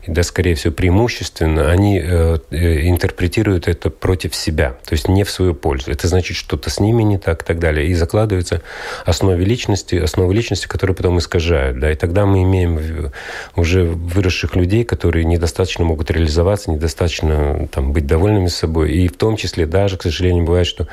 да, 0.06 0.22
скорее 0.22 0.54
всего, 0.54 0.74
преимущественно, 0.74 1.70
они 1.70 1.98
э, 1.98 2.36
интерпретируют 2.50 3.05
интерпретируют 3.06 3.68
это 3.68 3.88
против 3.88 4.34
себя, 4.34 4.76
то 4.84 4.92
есть 4.92 5.08
не 5.08 5.22
в 5.22 5.30
свою 5.30 5.54
пользу. 5.54 5.92
Это 5.92 6.08
значит, 6.08 6.36
что-то 6.36 6.70
с 6.70 6.80
ними 6.80 7.04
не 7.04 7.18
так 7.18 7.42
и 7.42 7.44
так 7.44 7.60
далее. 7.60 7.86
И 7.86 7.94
закладывается 7.94 8.62
основы 9.04 9.44
личности, 9.44 9.94
основы 9.94 10.34
личности, 10.34 10.66
которые 10.66 10.96
потом 10.96 11.18
искажают. 11.18 11.78
Да? 11.78 11.92
И 11.92 11.94
тогда 11.94 12.26
мы 12.26 12.42
имеем 12.42 13.12
уже 13.54 13.84
выросших 13.84 14.56
людей, 14.56 14.84
которые 14.84 15.24
недостаточно 15.24 15.84
могут 15.84 16.10
реализоваться, 16.10 16.70
недостаточно 16.70 17.68
там, 17.70 17.92
быть 17.92 18.06
довольными 18.06 18.48
собой. 18.48 18.92
И 18.92 19.06
в 19.06 19.16
том 19.16 19.36
числе 19.36 19.66
даже, 19.66 19.96
к 19.96 20.02
сожалению, 20.02 20.44
бывает, 20.44 20.66
что 20.66 20.88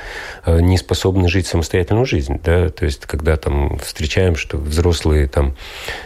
э, 0.45 0.59
не 0.59 0.77
способны 0.77 1.27
жить 1.27 1.47
самостоятельную 1.47 2.05
жизнь. 2.05 2.39
Да? 2.43 2.69
То 2.69 2.85
есть 2.85 3.05
когда 3.07 3.37
там 3.37 3.79
встречаем, 3.79 4.35
что 4.35 4.57
взрослые 4.57 5.27
там, 5.27 5.55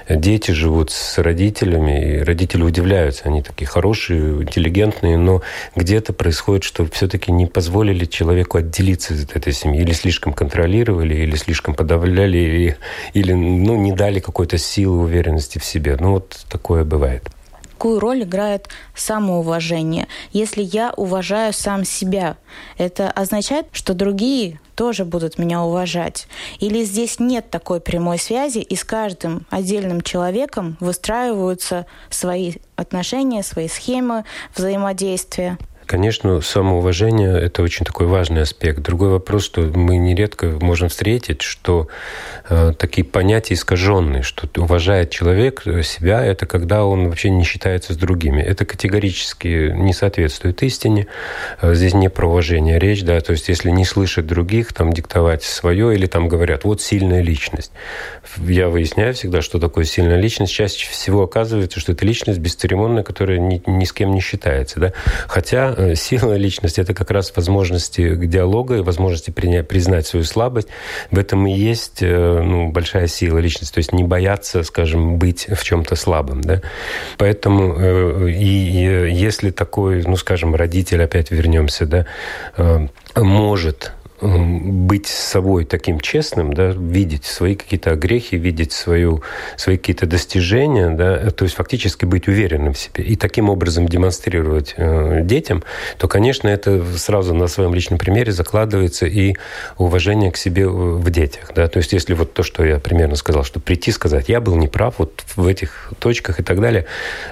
дети 0.09 0.51
живут 0.51 0.91
с 0.91 1.17
родителями, 1.17 2.19
и 2.19 2.23
родители 2.23 2.63
удивляются, 2.63 3.25
они 3.25 3.41
такие 3.41 3.67
хорошие, 3.67 4.43
интеллигентные, 4.43 5.17
но 5.17 5.41
где 5.75 5.96
где-то 5.97 6.13
происходит, 6.13 6.63
что 6.63 6.85
все-таки 6.85 7.31
не 7.31 7.47
позволили 7.47 8.05
человеку 8.05 8.59
отделиться 8.59 9.15
от 9.15 9.35
этой 9.35 9.51
семьи. 9.51 9.81
Или 9.81 9.93
слишком 9.93 10.31
контролировали, 10.31 11.15
или 11.15 11.35
слишком 11.35 11.73
подавляли, 11.73 12.37
или, 12.37 12.77
или 13.13 13.33
ну, 13.33 13.75
не 13.77 13.93
дали 13.93 14.19
какой-то 14.19 14.59
силы, 14.59 14.99
уверенности 14.99 15.57
в 15.57 15.65
себе. 15.65 15.97
Ну, 15.99 16.11
вот 16.11 16.45
такое 16.49 16.83
бывает 16.83 17.23
какую 17.77 17.99
роль 17.99 18.23
играет 18.23 18.69
самоуважение. 18.95 20.07
Если 20.31 20.63
я 20.63 20.91
уважаю 20.97 21.53
сам 21.53 21.85
себя, 21.85 22.37
это 22.79 23.11
означает, 23.11 23.67
что 23.71 23.93
другие 23.93 24.59
тоже 24.73 25.05
будут 25.05 25.37
меня 25.37 25.61
уважать. 25.61 26.27
Или 26.59 26.83
здесь 26.83 27.19
нет 27.19 27.51
такой 27.51 27.79
прямой 27.79 28.17
связи, 28.17 28.57
и 28.57 28.75
с 28.75 28.83
каждым 28.83 29.45
отдельным 29.51 30.01
человеком 30.01 30.75
выстраиваются 30.79 31.85
свои 32.09 32.53
отношения, 32.75 33.43
свои 33.43 33.67
схемы 33.67 34.23
взаимодействия. 34.55 35.59
Конечно, 35.87 36.41
самоуважение– 36.41 37.39
это 37.41 37.63
очень 37.63 37.85
такой 37.85 38.07
важный 38.07 38.41
аспект. 38.41 38.81
Другой 38.81 39.07
вопрос, 39.07 39.45
что 39.45 39.61
мы 39.61 39.95
нередко 39.95 40.47
можем 40.59 40.89
встретить, 40.89 41.41
что 41.41 41.87
э, 42.49 42.73
такие 42.77 43.05
понятия 43.05 43.53
искаженные, 43.53 44.21
что 44.21 44.49
уважает 44.57 45.11
человек 45.11 45.63
себя– 45.83 46.25
это 46.25 46.45
когда 46.45 46.83
он 46.83 47.07
вообще 47.07 47.29
не 47.29 47.45
считается 47.45 47.93
с 47.93 47.95
другими. 47.95 48.41
Это 48.41 48.65
категорически 48.65 49.71
не 49.73 49.93
соответствует 49.93 50.61
истине. 50.61 51.07
Э, 51.61 51.73
здесь 51.73 51.93
не 51.93 52.09
про 52.09 52.27
уважение 52.27 52.79
речь, 52.79 53.03
да, 53.03 53.21
то 53.21 53.31
есть 53.31 53.47
если 53.47 53.69
не 53.71 53.85
слышать 53.85 54.27
других, 54.27 54.73
там 54.73 54.91
диктовать 54.91 55.43
свое, 55.43 55.95
или 55.95 56.05
там 56.05 56.27
говорят, 56.27 56.65
вот 56.65 56.81
сильная 56.81 57.21
личность. 57.21 57.71
Я 58.35 58.67
выясняю 58.67 59.13
всегда, 59.13 59.41
что 59.41 59.57
такое 59.57 59.85
сильная 59.85 60.19
личность. 60.19 60.51
Чаще 60.51 60.89
всего 60.89 61.23
оказывается, 61.23 61.79
что 61.79 61.93
это 61.93 62.05
личность 62.05 62.39
бесцеремонная, 62.39 63.03
которая 63.03 63.39
ни, 63.39 63.63
ни 63.65 63.85
с 63.85 63.93
кем 63.93 64.11
не 64.13 64.19
считается. 64.19 64.81
Да? 64.81 64.93
Хотя 65.29 65.76
э, 65.77 65.95
сила 65.95 66.33
личности– 66.33 66.81
это 66.81 66.93
как 66.93 67.11
раз 67.11 67.31
возможности 67.35 68.15
к 68.15 68.25
диалогу 68.27 68.75
и 68.75 68.81
возможности 68.81 69.31
принять, 69.31 69.67
признать 69.67 70.07
свою 70.07 70.25
слабость. 70.25 70.67
В 71.11 71.17
этом 71.17 71.47
и 71.47 71.53
есть 71.53 72.01
э, 72.01 72.41
ну, 72.43 72.71
большая 72.71 73.07
сила 73.07 73.37
личности, 73.37 73.73
то 73.73 73.79
есть 73.79 73.93
не 73.93 74.03
бояться, 74.03 74.63
скажем, 74.63 75.17
быть 75.17 75.47
в 75.49 75.63
чем-то 75.63 75.95
слабым. 75.95 76.41
Да? 76.41 76.61
Поэтому 77.17 77.75
э, 77.77 78.31
и 78.31 79.11
если 79.13 79.51
такой, 79.51 80.03
ну, 80.03 80.17
скажем, 80.17 80.55
родитель, 80.55 81.03
опять 81.03 81.31
вернемся, 81.31 81.85
да, 81.85 82.05
может 83.15 83.93
быть 84.19 85.07
с 85.07 85.13
собой 85.13 85.65
таким 85.65 85.99
честным, 85.99 86.53
да, 86.53 86.69
видеть 86.69 87.25
свои 87.25 87.55
какие-то 87.55 87.95
грехи, 87.95 88.35
видеть 88.37 88.71
свою, 88.71 89.21
свои 89.57 89.77
какие-то 89.77 90.07
достижения, 90.07 90.89
да, 90.89 91.29
то 91.29 91.43
есть 91.45 91.55
фактически 91.55 92.05
быть 92.05 92.27
уверенным 92.27 92.73
в 92.73 92.79
себе 92.79 93.03
и 93.03 93.15
таким 93.15 93.49
образом 93.49 93.87
демонстрировать 93.87 94.73
э, 94.77 95.21
детям, 95.23 95.63
то, 95.97 96.07
конечно, 96.07 96.47
это 96.47 96.83
сразу 96.97 97.35
на 97.35 97.47
своем 97.47 97.75
личном 97.75 97.99
примере 97.99 98.31
закладывается 98.31 99.05
и 99.05 99.35
уважение 99.77 100.31
к 100.31 100.37
себе 100.37 100.67
в 100.67 101.07
детях. 101.11 101.51
Да, 101.55 101.67
то 101.67 101.77
есть 101.77 101.93
если 101.93 102.13
вот 102.15 102.33
то, 102.33 102.41
что 102.41 102.65
я 102.65 102.79
примерно 102.79 103.15
сказал, 103.15 103.43
что 103.43 103.59
прийти 103.59 103.91
сказать, 103.91 104.29
я 104.29 104.41
был 104.41 104.55
неправ 104.55 104.95
вот 104.97 105.23
в 105.35 105.45
этих 105.45 105.93
точках 105.99 106.39
и 106.39 106.43
так 106.43 106.59
далее, 106.59 106.85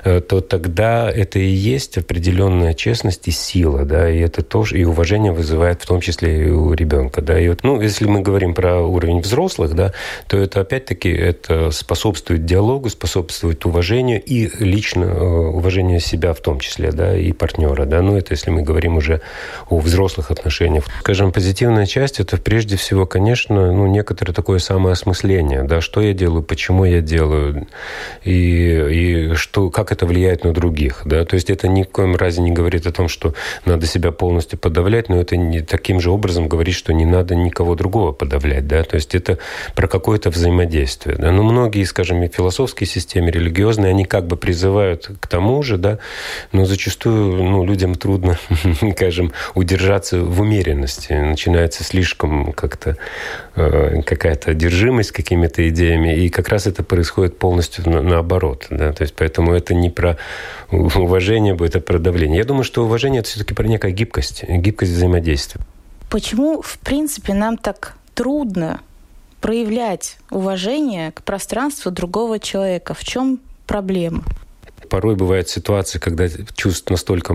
э, 0.04 0.22
то 0.22 0.40
тогда 0.42 1.10
это 1.10 1.40
и 1.40 1.48
есть 1.48 1.98
определенная 1.98 2.76
честность 2.76 3.28
и 3.28 3.32
сила, 3.32 3.86
да, 3.86 4.08
и 4.10 4.20
это 4.20 4.44
тоже, 4.44 4.78
и 4.78 4.84
уважение 4.84 5.32
вызывает 5.32 5.82
в 5.82 5.88
том 5.88 6.00
числе 6.00 6.48
и 6.48 6.50
у 6.52 6.75
ребенка. 6.76 7.22
Да? 7.22 7.40
И 7.40 7.48
вот, 7.50 7.64
ну, 7.64 7.82
если 7.82 8.06
мы 8.06 8.22
говорим 8.22 8.54
про 8.54 8.82
уровень 8.82 9.20
взрослых, 9.20 9.74
да, 9.74 9.94
то 10.28 10.38
это 10.38 10.62
опять-таки 10.62 11.10
это 11.10 11.72
способствует 11.72 12.46
диалогу, 12.46 12.90
способствует 12.90 13.66
уважению 13.66 14.22
и 14.22 14.50
лично 14.64 15.06
э, 15.06 15.20
уважению 15.20 16.00
себя 16.00 16.34
в 16.34 16.40
том 16.42 16.60
числе, 16.60 16.92
да, 16.92 17.18
и 17.18 17.32
партнера. 17.32 17.86
Да? 17.86 18.02
Ну, 18.02 18.18
это 18.18 18.34
если 18.34 18.52
мы 18.52 18.62
говорим 18.62 18.98
уже 18.98 19.22
о 19.70 19.80
взрослых 19.80 20.32
отношениях. 20.32 20.86
Скажем, 21.00 21.32
позитивная 21.32 21.86
часть– 21.86 22.20
это 22.20 22.38
прежде 22.38 22.76
всего, 22.76 23.06
конечно, 23.06 23.72
ну, 23.72 23.88
некоторое 23.88 24.34
такое 24.34 24.60
самоосмысление, 24.60 25.64
да, 25.64 25.82
что 25.82 26.02
я 26.02 26.14
делаю, 26.14 26.44
почему 26.44 26.86
я 26.86 27.02
делаю, 27.02 27.68
и, 28.24 29.30
и 29.32 29.34
что, 29.36 29.70
как 29.70 29.92
это 29.92 30.06
влияет 30.06 30.44
на 30.44 30.54
других. 30.54 31.04
Да? 31.06 31.26
То 31.26 31.36
есть 31.36 31.50
это 31.50 31.68
ни 31.68 31.84
в 31.84 31.90
коем 31.90 32.16
разе 32.16 32.42
не 32.42 32.52
говорит 32.52 32.88
о 32.88 32.92
том, 32.92 33.08
что 33.08 33.34
надо 33.66 33.86
себя 33.86 34.12
полностью 34.12 34.60
подавлять, 34.60 35.10
но 35.10 35.20
это 35.20 35.38
не 35.38 35.62
таким 35.62 36.00
же 36.00 36.12
образом 36.12 36.48
говорит 36.48 36.65
говорит, 36.66 36.76
что 36.76 36.94
не 36.94 37.06
надо 37.06 37.36
никого 37.36 37.76
другого 37.76 38.12
подавлять, 38.12 38.68
да, 38.68 38.84
то 38.84 38.96
есть 38.96 39.14
это 39.14 39.38
про 39.76 39.88
какое-то 39.88 40.32
взаимодействие, 40.32 41.16
да. 41.16 41.32
Но 41.32 41.44
многие, 41.44 41.84
скажем, 41.84 42.24
и 42.24 42.28
философские 42.28 42.88
системы, 42.88 43.30
религиозные, 43.30 43.92
они 43.92 44.06
как 44.06 44.26
бы 44.26 44.36
призывают 44.36 45.12
к 45.20 45.28
тому 45.28 45.62
же, 45.62 45.78
да, 45.78 46.00
но 46.52 46.66
зачастую, 46.66 47.44
ну, 47.44 47.64
людям 47.64 47.94
трудно, 47.94 48.40
скажем, 48.94 49.32
удержаться 49.54 50.20
в 50.24 50.42
умеренности, 50.42 51.14
начинается 51.14 51.84
слишком 51.84 52.52
как-то 52.54 52.98
э, 53.56 54.02
какая-то 54.02 54.52
одержимость 54.52 55.12
какими-то 55.12 55.70
идеями, 55.70 56.16
и 56.16 56.30
как 56.30 56.50
раз 56.50 56.66
это 56.66 56.84
происходит 56.84 57.38
полностью 57.38 57.88
на, 57.88 58.02
наоборот, 58.02 58.66
да, 58.72 58.92
то 58.92 59.04
есть 59.04 59.14
поэтому 59.16 59.54
это 59.54 59.76
не 59.76 59.92
про 59.92 60.18
уважение 60.72 61.54
будет, 61.54 61.76
а 61.76 61.80
про 61.80 62.00
давление. 62.00 62.40
Я 62.40 62.46
думаю, 62.46 62.64
что 62.64 62.84
уважение 62.84 63.20
это 63.20 63.30
все-таки 63.30 63.54
про 63.54 63.68
некая 63.68 63.92
гибкость, 63.92 64.44
гибкость 64.50 64.94
взаимодействия. 64.94 65.62
Почему, 66.16 66.62
в 66.62 66.80
принципе, 66.80 67.34
нам 67.34 67.58
так 67.58 67.98
трудно 68.14 68.80
проявлять 69.42 70.16
уважение 70.32 71.12
к 71.12 71.22
пространству 71.24 71.92
другого 71.92 72.40
человека? 72.40 72.94
В 72.94 73.04
чем 73.04 73.42
проблема? 73.68 74.24
Порой 74.96 75.18
бывают 75.18 75.50
ситуации, 75.50 76.00
когда 76.00 76.26
чувств 76.56 76.90
настолько, 76.90 77.34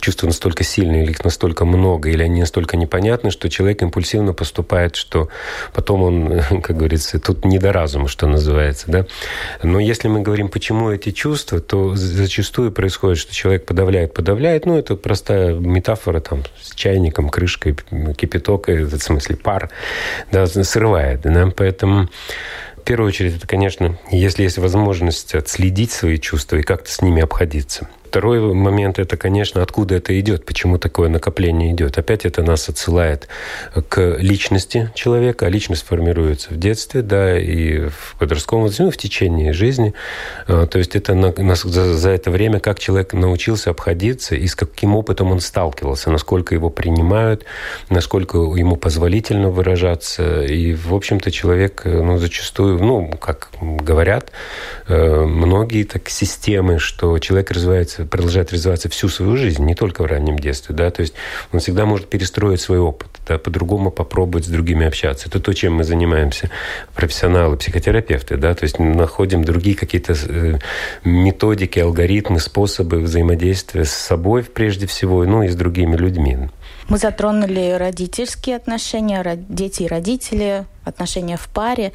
чувства 0.00 0.28
настолько 0.28 0.64
сильные, 0.64 1.02
или 1.02 1.10
их 1.10 1.22
настолько 1.22 1.66
много, 1.66 2.08
или 2.08 2.22
они 2.22 2.40
настолько 2.40 2.78
непонятны, 2.78 3.30
что 3.30 3.50
человек 3.50 3.82
импульсивно 3.82 4.32
поступает, 4.32 4.96
что 4.96 5.28
потом 5.74 6.02
он, 6.02 6.40
как 6.62 6.78
говорится, 6.78 7.20
тут 7.20 7.44
не 7.44 7.58
до 7.58 7.74
разума, 7.74 8.08
что 8.08 8.26
называется. 8.26 8.86
Да? 8.90 9.04
Но 9.62 9.80
если 9.80 10.08
мы 10.08 10.22
говорим, 10.22 10.48
почему 10.48 10.90
эти 10.90 11.10
чувства, 11.10 11.60
то 11.60 11.94
зачастую 11.94 12.72
происходит, 12.72 13.18
что 13.18 13.34
человек 13.34 13.66
подавляет, 13.66 14.14
подавляет. 14.14 14.64
Ну, 14.64 14.78
это 14.78 14.96
простая 14.96 15.52
метафора 15.52 16.20
там, 16.20 16.42
с 16.58 16.74
чайником, 16.74 17.28
крышкой, 17.28 17.76
кипяток, 18.16 18.68
в 18.68 18.98
смысле 18.98 19.36
пар, 19.36 19.68
да, 20.30 20.46
срывает. 20.46 21.20
Да? 21.20 21.52
Поэтому 21.54 22.08
в 22.82 22.84
первую 22.84 23.08
очередь, 23.08 23.36
это, 23.36 23.46
конечно, 23.46 23.96
если 24.10 24.42
есть 24.42 24.58
возможность 24.58 25.34
отследить 25.36 25.92
свои 25.92 26.18
чувства 26.18 26.56
и 26.56 26.62
как-то 26.62 26.90
с 26.90 27.00
ними 27.00 27.22
обходиться– 27.22 27.88
Второй 28.12 28.40
момент– 28.52 28.98
это, 28.98 29.16
конечно, 29.16 29.62
откуда 29.62 29.94
это 29.94 30.20
идет, 30.20 30.44
почему 30.44 30.76
такое 30.76 31.08
накопление 31.08 31.72
идет. 31.72 31.96
Опять 31.96 32.26
это 32.26 32.42
нас 32.42 32.68
отсылает 32.68 33.26
к 33.88 34.18
личности 34.18 34.90
человека, 34.94 35.46
а 35.46 35.48
личность 35.48 35.82
формируется 35.86 36.52
в 36.52 36.58
детстве, 36.58 37.00
да, 37.00 37.40
и 37.40 37.88
в 37.88 38.16
подростковом 38.18 38.64
возрасте, 38.64 38.82
ну, 38.82 38.90
в 38.90 38.98
течение 38.98 39.54
жизни. 39.54 39.94
А, 40.46 40.66
то 40.66 40.76
есть 40.76 40.94
это 40.94 41.14
на, 41.14 41.32
на, 41.32 41.54
за, 41.54 41.94
за 41.94 42.10
это 42.10 42.30
время, 42.30 42.60
как 42.60 42.78
человек 42.78 43.14
научился 43.14 43.70
обходиться 43.70 44.34
и 44.34 44.46
с 44.46 44.54
каким 44.54 44.94
опытом 44.94 45.32
он 45.32 45.40
сталкивался, 45.40 46.10
насколько 46.10 46.54
его 46.54 46.68
принимают, 46.68 47.46
насколько 47.88 48.36
ему 48.36 48.76
позволительно 48.76 49.48
выражаться. 49.48 50.42
И, 50.44 50.74
в 50.74 50.94
общем-то, 50.94 51.30
человек, 51.30 51.80
ну, 51.86 52.18
зачастую, 52.18 52.78
ну, 52.78 53.08
как 53.18 53.48
говорят 53.62 54.32
э, 54.86 55.24
многие 55.24 55.84
так 55.84 56.10
системы, 56.10 56.78
что 56.78 57.18
человек 57.18 57.50
развивается 57.50 58.01
продолжает 58.04 58.52
развиваться 58.52 58.88
всю 58.88 59.08
свою 59.08 59.36
жизнь, 59.36 59.64
не 59.64 59.74
только 59.74 60.02
в 60.02 60.06
раннем 60.06 60.38
детстве, 60.38 60.74
да, 60.74 60.90
то 60.90 61.02
есть 61.02 61.14
он 61.52 61.60
всегда 61.60 61.86
может 61.86 62.08
перестроить 62.08 62.60
свой 62.60 62.78
опыт, 62.78 63.08
да, 63.26 63.38
по-другому 63.38 63.90
попробовать 63.90 64.46
с 64.46 64.48
другими 64.48 64.86
общаться. 64.86 65.28
Это 65.28 65.40
то, 65.40 65.52
чем 65.52 65.74
мы 65.74 65.84
занимаемся, 65.84 66.50
профессионалы, 66.94 67.56
психотерапевты, 67.56 68.36
да, 68.36 68.54
то 68.54 68.64
есть 68.64 68.78
находим 68.78 69.44
другие 69.44 69.76
какие-то 69.76 70.14
э, 70.14 70.58
методики, 71.04 71.78
алгоритмы, 71.78 72.40
способы 72.40 73.00
взаимодействия 73.00 73.84
с 73.84 73.92
собой 73.92 74.44
прежде 74.44 74.86
всего, 74.86 75.24
ну 75.24 75.42
и 75.42 75.48
с 75.48 75.54
другими 75.54 75.96
людьми. 75.96 76.38
Мы 76.88 76.98
затронули 76.98 77.72
родительские 77.78 78.56
отношения, 78.56 79.22
дети 79.48 79.84
и 79.84 79.88
родители, 79.88 80.66
отношения 80.84 81.36
в 81.36 81.48
паре 81.48 81.92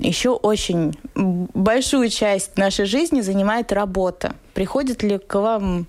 еще 0.00 0.30
очень 0.30 0.94
большую 1.16 2.08
часть 2.08 2.56
нашей 2.56 2.86
жизни 2.86 3.20
занимает 3.20 3.72
работа. 3.72 4.34
Приходят 4.54 5.02
ли 5.02 5.18
к 5.18 5.34
вам 5.34 5.86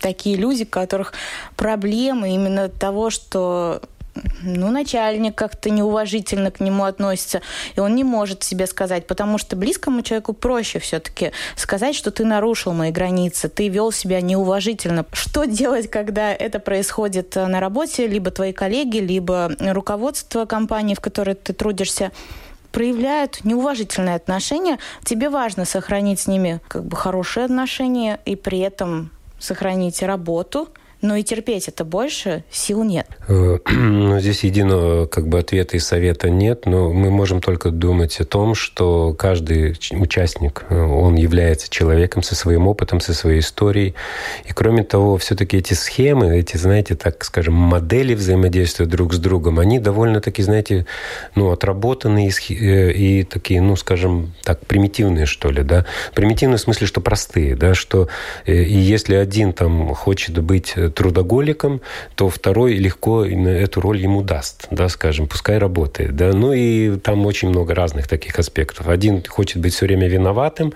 такие 0.00 0.36
люди, 0.36 0.62
у 0.62 0.66
которых 0.66 1.12
проблемы 1.56 2.34
именно 2.34 2.68
того, 2.68 3.10
что 3.10 3.82
ну, 4.42 4.70
начальник 4.70 5.34
как-то 5.34 5.70
неуважительно 5.70 6.50
к 6.50 6.60
нему 6.60 6.84
относится, 6.84 7.40
и 7.76 7.80
он 7.80 7.94
не 7.94 8.04
может 8.04 8.42
себе 8.42 8.66
сказать, 8.66 9.06
потому 9.06 9.38
что 9.38 9.56
близкому 9.56 10.02
человеку 10.02 10.32
проще 10.32 10.78
все-таки 10.78 11.32
сказать, 11.56 11.94
что 11.94 12.10
ты 12.10 12.24
нарушил 12.24 12.72
мои 12.72 12.90
границы, 12.90 13.48
ты 13.48 13.68
вел 13.68 13.92
себя 13.92 14.20
неуважительно. 14.20 15.06
Что 15.12 15.44
делать, 15.44 15.90
когда 15.90 16.32
это 16.32 16.58
происходит 16.58 17.36
на 17.36 17.60
работе, 17.60 18.06
либо 18.06 18.30
твои 18.30 18.52
коллеги, 18.52 18.98
либо 18.98 19.52
руководство 19.60 20.44
компании, 20.44 20.94
в 20.94 21.00
которой 21.00 21.34
ты 21.34 21.52
трудишься? 21.52 22.12
Проявляют 22.72 23.44
неуважительное 23.44 24.16
отношение, 24.16 24.78
тебе 25.04 25.30
важно 25.30 25.64
сохранить 25.64 26.20
с 26.20 26.26
ними 26.26 26.60
как 26.68 26.84
бы 26.84 26.96
хорошие 26.96 27.44
отношения 27.44 28.20
и 28.24 28.36
при 28.36 28.58
этом 28.58 29.10
сохранить 29.38 30.02
работу, 30.02 30.68
но 31.00 31.16
и 31.16 31.22
терпеть 31.22 31.68
это 31.68 31.84
больше 31.84 32.44
сил 32.50 32.82
нет. 32.82 33.06
Э, 33.28 33.58
ну, 33.70 34.18
здесь 34.18 34.42
единого 34.44 35.06
как 35.06 35.28
бы 35.28 35.38
ответа 35.38 35.76
и 35.76 35.80
совета 35.80 36.28
нет, 36.28 36.66
но 36.66 36.92
мы 36.92 37.10
можем 37.10 37.40
только 37.40 37.70
думать 37.70 38.20
о 38.20 38.24
том, 38.24 38.54
что 38.54 39.14
каждый 39.14 39.76
участник, 39.92 40.64
э, 40.68 40.80
он 40.80 41.14
является 41.14 41.70
человеком 41.70 42.22
со 42.22 42.34
своим 42.34 42.66
опытом, 42.66 43.00
со 43.00 43.14
своей 43.14 43.40
историей. 43.40 43.94
И 44.46 44.52
кроме 44.52 44.82
того, 44.82 45.16
все-таки 45.18 45.58
эти 45.58 45.74
схемы, 45.74 46.36
эти, 46.38 46.56
знаете, 46.56 46.96
так 46.96 47.24
скажем, 47.24 47.54
модели 47.54 48.14
взаимодействия 48.14 48.86
друг 48.86 49.14
с 49.14 49.18
другом, 49.18 49.60
они 49.60 49.78
довольно-таки, 49.78 50.42
знаете, 50.42 50.86
ну, 51.34 51.50
отработанные 51.50 52.30
э, 52.30 52.92
и 52.92 53.22
такие, 53.22 53.60
ну, 53.60 53.76
скажем 53.76 54.34
так, 54.42 54.66
примитивные, 54.66 55.26
что 55.26 55.50
ли, 55.50 55.62
да. 55.62 55.86
Примитивные 56.14 56.58
в 56.58 56.60
смысле, 56.60 56.86
что 56.88 57.00
простые, 57.00 57.54
да, 57.54 57.74
что 57.74 58.08
и 58.46 58.52
если 58.52 59.14
один 59.14 59.52
там 59.52 59.94
хочет 59.94 60.38
быть 60.38 60.74
трудоголиком, 60.90 61.80
то 62.14 62.28
второй 62.28 62.74
легко 62.74 63.24
эту 63.24 63.80
роль 63.80 63.98
ему 63.98 64.22
даст, 64.22 64.66
да, 64.70 64.88
скажем, 64.88 65.26
пускай 65.26 65.58
работает, 65.58 66.16
да. 66.16 66.32
Ну 66.32 66.52
и 66.52 66.96
там 66.98 67.26
очень 67.26 67.48
много 67.48 67.74
разных 67.74 68.08
таких 68.08 68.38
аспектов. 68.38 68.88
Один 68.88 69.22
хочет 69.26 69.60
быть 69.60 69.74
все 69.74 69.86
время 69.86 70.08
виноватым, 70.08 70.72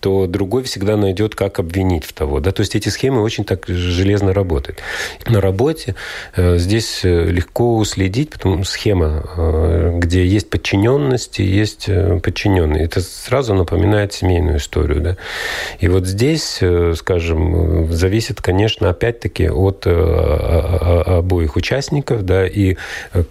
то 0.00 0.26
другой 0.26 0.62
всегда 0.64 0.96
найдет, 0.96 1.34
как 1.34 1.58
обвинить 1.58 2.04
в 2.04 2.12
того, 2.12 2.40
да. 2.40 2.52
То 2.52 2.60
есть 2.60 2.74
эти 2.74 2.88
схемы 2.88 3.22
очень 3.22 3.44
так 3.44 3.66
железно 3.66 4.32
работают. 4.32 4.78
На 5.26 5.40
работе 5.40 5.94
э, 6.34 6.58
здесь 6.58 7.04
э, 7.04 7.24
легко 7.26 7.82
следить, 7.84 8.30
потому 8.30 8.64
что 8.64 8.72
схема, 8.72 9.24
э, 9.36 9.92
где 9.98 10.26
есть 10.26 10.50
подчиненность 10.50 11.40
и 11.40 11.44
есть 11.44 11.88
подчиненные. 12.22 12.84
Это 12.84 13.00
сразу 13.00 13.54
напоминает 13.54 14.12
семейную 14.12 14.58
историю, 14.58 15.00
да. 15.00 15.16
И 15.78 15.88
вот 15.88 16.06
здесь, 16.06 16.60
скажем, 16.96 17.92
зависит, 17.92 18.40
конечно, 18.40 18.88
опять-таки 18.90 19.49
от 19.50 19.86
обоих 19.86 21.56
участников, 21.56 22.22
да, 22.24 22.46
и 22.46 22.76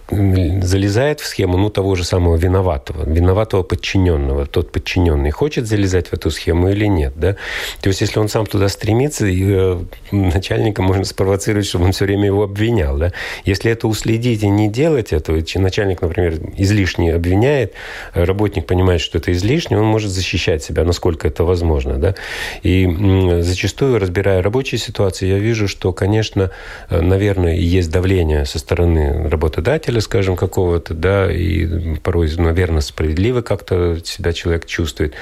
залезает 0.10 1.19
в 1.19 1.25
схему, 1.25 1.58
ну, 1.58 1.69
того 1.69 1.95
же 1.95 2.03
самого 2.03 2.36
виноватого, 2.36 3.03
виноватого 3.10 3.63
подчиненного. 3.63 4.45
Тот 4.45 4.71
подчиненный 4.71 5.32
хочет 5.32 5.67
залезать 5.67 6.08
в 6.08 6.13
эту 6.13 6.32
схему 6.32 6.69
или 6.69 6.86
нет, 6.86 7.13
да. 7.15 7.36
То 7.82 7.89
есть, 7.89 8.01
если 8.01 8.19
он 8.19 8.27
сам 8.27 8.45
туда 8.45 8.69
стремится, 8.69 9.25
и 9.25 9.77
начальника 10.12 10.82
можно 10.82 11.05
спровоцировать, 11.05 11.65
чтобы 11.65 11.86
он 11.86 11.91
все 11.91 12.05
время 12.05 12.25
его 12.25 12.43
обвинял, 12.43 12.97
да. 12.97 13.12
Если 13.45 13.71
это 13.71 13.88
уследить 13.88 14.43
и 14.43 14.47
не 14.47 14.69
делать 14.69 15.13
этого, 15.13 15.41
начальник, 15.55 16.01
например, 16.01 16.36
излишне 16.58 17.13
обвиняет, 17.15 17.73
работник 18.13 18.65
понимает, 18.65 19.01
что 19.01 19.17
это 19.17 19.32
излишне, 19.32 19.77
он 19.77 19.86
может 19.86 20.12
защищать 20.12 20.63
себя, 20.63 20.84
насколько 20.84 21.27
это 21.27 21.43
возможно. 21.43 21.97
Да? 21.97 22.15
И 22.63 22.88
зачастую, 23.41 23.99
разбирая 23.99 24.41
рабочие 24.41 24.79
ситуации, 24.79 25.27
я 25.27 25.38
вижу, 25.38 25.67
что, 25.67 25.91
конечно, 25.93 26.09
э, 26.89 27.02
наверное, 27.02 27.56
есть 27.56 27.91
давление 27.91 28.45
со 28.45 28.60
стороны 28.60 29.30
работодателя, 29.30 30.02
скажем, 30.02 30.36
какого-то, 30.36 30.93
да, 30.93 31.32
и 31.32 31.95
порой, 31.98 32.30
наверное, 32.38 32.82
справедливо 32.82 33.41
как-то 33.41 33.98
себя 34.04 34.34
человек 34.34 34.65
чувствует, 34.65 35.13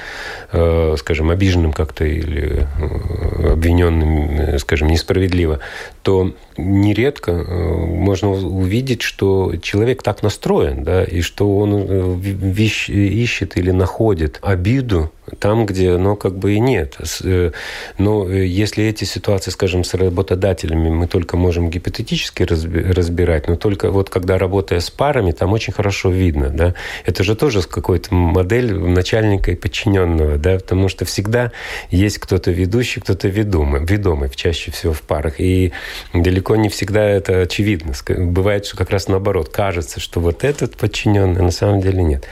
э, 0.52 0.96
скажем, 0.98 1.30
обиженным 1.30 1.72
как-то 1.72 2.04
или 2.04 2.66
э, 2.78 3.52
обвиненным, 3.52 4.58
скажем, 4.58 4.88
несправедливо, 4.88 5.60
то 6.02 6.32
нередко 6.56 7.32
можно 7.32 8.30
увидеть, 8.30 9.02
что 9.02 9.54
человек 9.62 10.02
так 10.02 10.22
настроен, 10.22 10.84
да, 10.84 11.04
и 11.04 11.20
что 11.20 11.58
он 11.58 12.20
ищет 12.20 13.56
или 13.56 13.70
находит 13.70 14.38
обиду 14.42 15.10
там, 15.38 15.66
где, 15.66 15.96
ну, 15.96 16.16
как 16.16 16.36
бы 16.36 16.54
и 16.54 16.60
нет. 16.60 16.96
Э, 17.24 17.52
но 17.98 18.28
э, 18.28 18.46
если 18.46 18.84
эти 18.84 19.04
ситуации, 19.04 19.50
скажем, 19.50 19.84
с 19.84 19.94
работодателями 19.94 20.88
мы 20.88 21.06
только 21.06 21.36
можем 21.36 21.70
гипотетически 21.70 22.44
разбирать, 22.44 23.48
но 23.48 23.56
только 23.56 23.90
вот 23.90 24.10
когда 24.10 24.38
работая 24.38 24.80
с 24.80 24.90
парами, 24.90 25.32
там 25.32 25.52
очень 25.52 25.72
хорошо 25.72 26.10
видно, 26.10 26.50
да. 26.50 26.74
Это 27.04 27.24
же 27.24 27.34
тоже 27.34 27.62
какой-то 27.62 28.14
модель 28.14 28.74
начальника 28.74 29.50
и 29.50 29.54
подчиненного, 29.54 30.38
да, 30.38 30.54
потому 30.54 30.88
что 30.88 31.04
всегда 31.04 31.52
есть 31.90 32.18
кто-то 32.18 32.50
ведущий, 32.50 33.00
кто-то 33.00 33.28
ведомый, 33.28 33.84
ведомый 33.84 34.30
чаще 34.34 34.70
всего 34.70 34.92
в 34.92 35.02
парах. 35.02 35.40
И 35.40 35.72
далеко 36.12 36.56
не 36.56 36.68
всегда 36.68 37.04
это 37.04 37.42
очевидно. 37.42 37.92
Бывает, 38.08 38.66
что 38.66 38.76
как 38.76 38.90
раз 38.90 39.08
наоборот, 39.08 39.48
кажется, 39.48 40.00
что 40.00 40.20
вот 40.20 40.44
этот 40.44 40.76
подчиненный, 40.76 41.40
а 41.40 41.44
на 41.44 41.50
самом 41.50 41.80
деле 41.80 42.02
нет. 42.02 42.24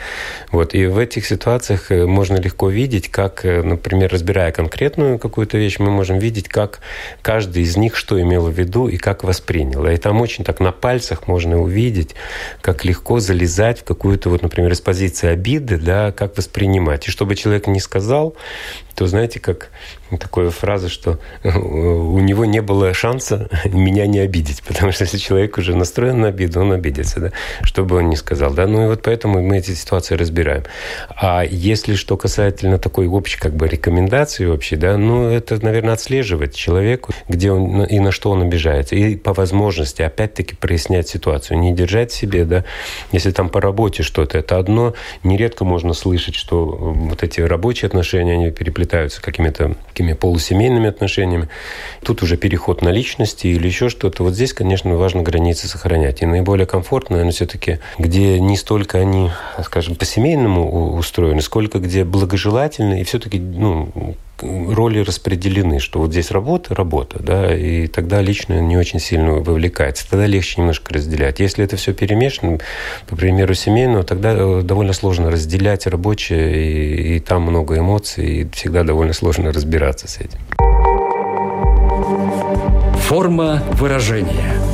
Вот. 0.50 0.74
И 0.74 0.86
в 0.86 0.98
этих 0.98 1.26
ситуациях 1.26 1.90
э, 1.90 2.06
можно 2.06 2.36
легко 2.36 2.68
видеть, 2.68 3.08
как, 3.08 3.44
э, 3.44 3.62
например, 3.62 4.12
разбирая 4.12 4.52
конкретную 4.52 5.18
какую-то 5.18 5.58
вещь, 5.58 5.78
мы 5.78 5.90
можем 5.90 6.18
видеть, 6.18 6.48
как 6.48 6.80
каждый 7.22 7.62
из 7.62 7.76
них 7.76 7.96
что 7.96 8.20
имел 8.20 8.46
в 8.46 8.58
виду 8.58 8.88
и 8.88 8.96
как 8.96 9.24
воспринял. 9.24 9.86
И 9.86 9.96
там 9.96 10.20
очень 10.20 10.44
так 10.44 10.60
на 10.60 10.72
пальцах 10.72 11.26
можно 11.26 11.60
увидеть, 11.60 12.14
как 12.60 12.84
легко 12.84 13.20
залезать 13.20 13.80
в 13.80 13.84
какую-то, 13.84 14.30
вот, 14.30 14.42
например, 14.42 14.72
из 14.72 14.80
позиции 14.80 15.28
обиды, 15.28 15.78
да, 15.78 16.12
как 16.12 16.36
воспринимать. 16.36 17.08
И 17.08 17.10
чтобы 17.10 17.34
человек 17.34 17.66
не 17.66 17.80
сказал, 17.80 18.36
то 18.94 19.06
знаете, 19.06 19.40
как 19.40 19.70
такая 20.18 20.50
фраза, 20.50 20.88
что 20.88 21.18
у 21.44 22.18
него 22.18 22.44
не 22.44 22.62
было 22.62 22.94
шанса 22.94 23.45
меня 23.64 24.06
не 24.06 24.18
обидеть, 24.20 24.62
потому 24.62 24.92
что 24.92 25.04
если 25.04 25.18
человек 25.18 25.58
уже 25.58 25.74
настроен 25.74 26.20
на 26.20 26.28
обиду, 26.28 26.60
он 26.60 26.72
обидится, 26.72 27.20
да, 27.20 27.32
что 27.62 27.84
бы 27.84 27.96
он 27.96 28.08
ни 28.08 28.14
сказал, 28.14 28.52
да, 28.52 28.66
ну 28.66 28.84
и 28.84 28.86
вот 28.88 29.02
поэтому 29.02 29.42
мы 29.42 29.58
эти 29.58 29.72
ситуации 29.72 30.14
разбираем. 30.14 30.64
А 31.16 31.44
если 31.44 31.94
что 31.94 32.16
касательно 32.16 32.78
такой 32.78 33.06
общей 33.06 33.38
как 33.38 33.54
бы 33.54 33.68
рекомендации 33.68 34.46
вообще, 34.46 34.76
да, 34.76 34.96
ну 34.96 35.28
это, 35.28 35.62
наверное, 35.64 35.94
отслеживать 35.94 36.54
человеку, 36.54 37.12
где 37.28 37.52
он 37.52 37.84
и 37.84 37.98
на 37.98 38.12
что 38.12 38.30
он 38.30 38.42
обижается, 38.42 38.96
и 38.96 39.16
по 39.16 39.32
возможности 39.32 40.02
опять-таки 40.02 40.54
прояснять 40.54 41.08
ситуацию, 41.08 41.58
не 41.58 41.74
держать 41.74 42.12
себе, 42.12 42.44
да, 42.44 42.64
если 43.12 43.30
там 43.30 43.48
по 43.48 43.60
работе 43.60 44.02
что-то, 44.02 44.38
это 44.38 44.58
одно, 44.58 44.94
нередко 45.22 45.64
можно 45.64 45.92
слышать, 45.94 46.34
что 46.34 46.66
вот 46.66 47.22
эти 47.22 47.40
рабочие 47.40 47.86
отношения, 47.86 48.34
они 48.34 48.50
переплетаются 48.50 49.20
какими-то 49.22 49.76
такими 49.88 50.12
полусемейными 50.12 50.88
отношениями. 50.88 51.48
Тут 52.02 52.22
уже 52.22 52.36
переход 52.36 52.82
на 52.82 52.90
личности 53.36 53.46
или 53.46 53.66
еще 53.66 53.88
что-то. 53.88 54.22
Вот 54.22 54.34
здесь, 54.34 54.52
конечно, 54.52 54.96
важно 54.96 55.22
границы 55.22 55.68
сохранять. 55.68 56.22
И 56.22 56.26
наиболее 56.26 56.66
комфортно, 56.66 57.16
наверное, 57.16 57.32
все-таки, 57.32 57.78
где 57.98 58.40
не 58.40 58.56
столько 58.56 58.98
они, 58.98 59.30
скажем, 59.64 59.94
по-семейному 59.94 60.96
устроены, 60.96 61.42
сколько 61.42 61.78
где 61.78 62.04
благожелательны 62.04 63.00
и 63.00 63.04
все-таки 63.04 63.38
ну, 63.38 64.16
роли 64.42 65.00
распределены, 65.00 65.78
что 65.78 65.98
вот 66.00 66.10
здесь 66.10 66.30
работа, 66.30 66.74
работа, 66.74 67.22
да, 67.22 67.54
и 67.56 67.86
тогда 67.86 68.20
лично 68.20 68.60
не 68.60 68.76
очень 68.76 69.00
сильно 69.00 69.32
вовлекается. 69.32 70.08
Тогда 70.10 70.26
легче 70.26 70.60
немножко 70.60 70.92
разделять. 70.92 71.40
Если 71.40 71.64
это 71.64 71.76
все 71.76 71.92
перемешано, 71.92 72.58
по 73.08 73.16
примеру 73.16 73.54
семейного, 73.54 74.02
тогда 74.02 74.34
э, 74.34 74.62
довольно 74.62 74.92
сложно 74.92 75.30
разделять 75.30 75.86
рабочее, 75.86 76.54
и, 76.54 77.16
и 77.16 77.20
там 77.20 77.42
много 77.42 77.78
эмоций, 77.78 78.26
и 78.26 78.48
всегда 78.52 78.82
довольно 78.82 79.14
сложно 79.14 79.52
разбираться 79.52 80.06
с 80.06 80.18
этим. 80.18 80.65
Форма 83.06 83.62
выражения– 83.72 84.60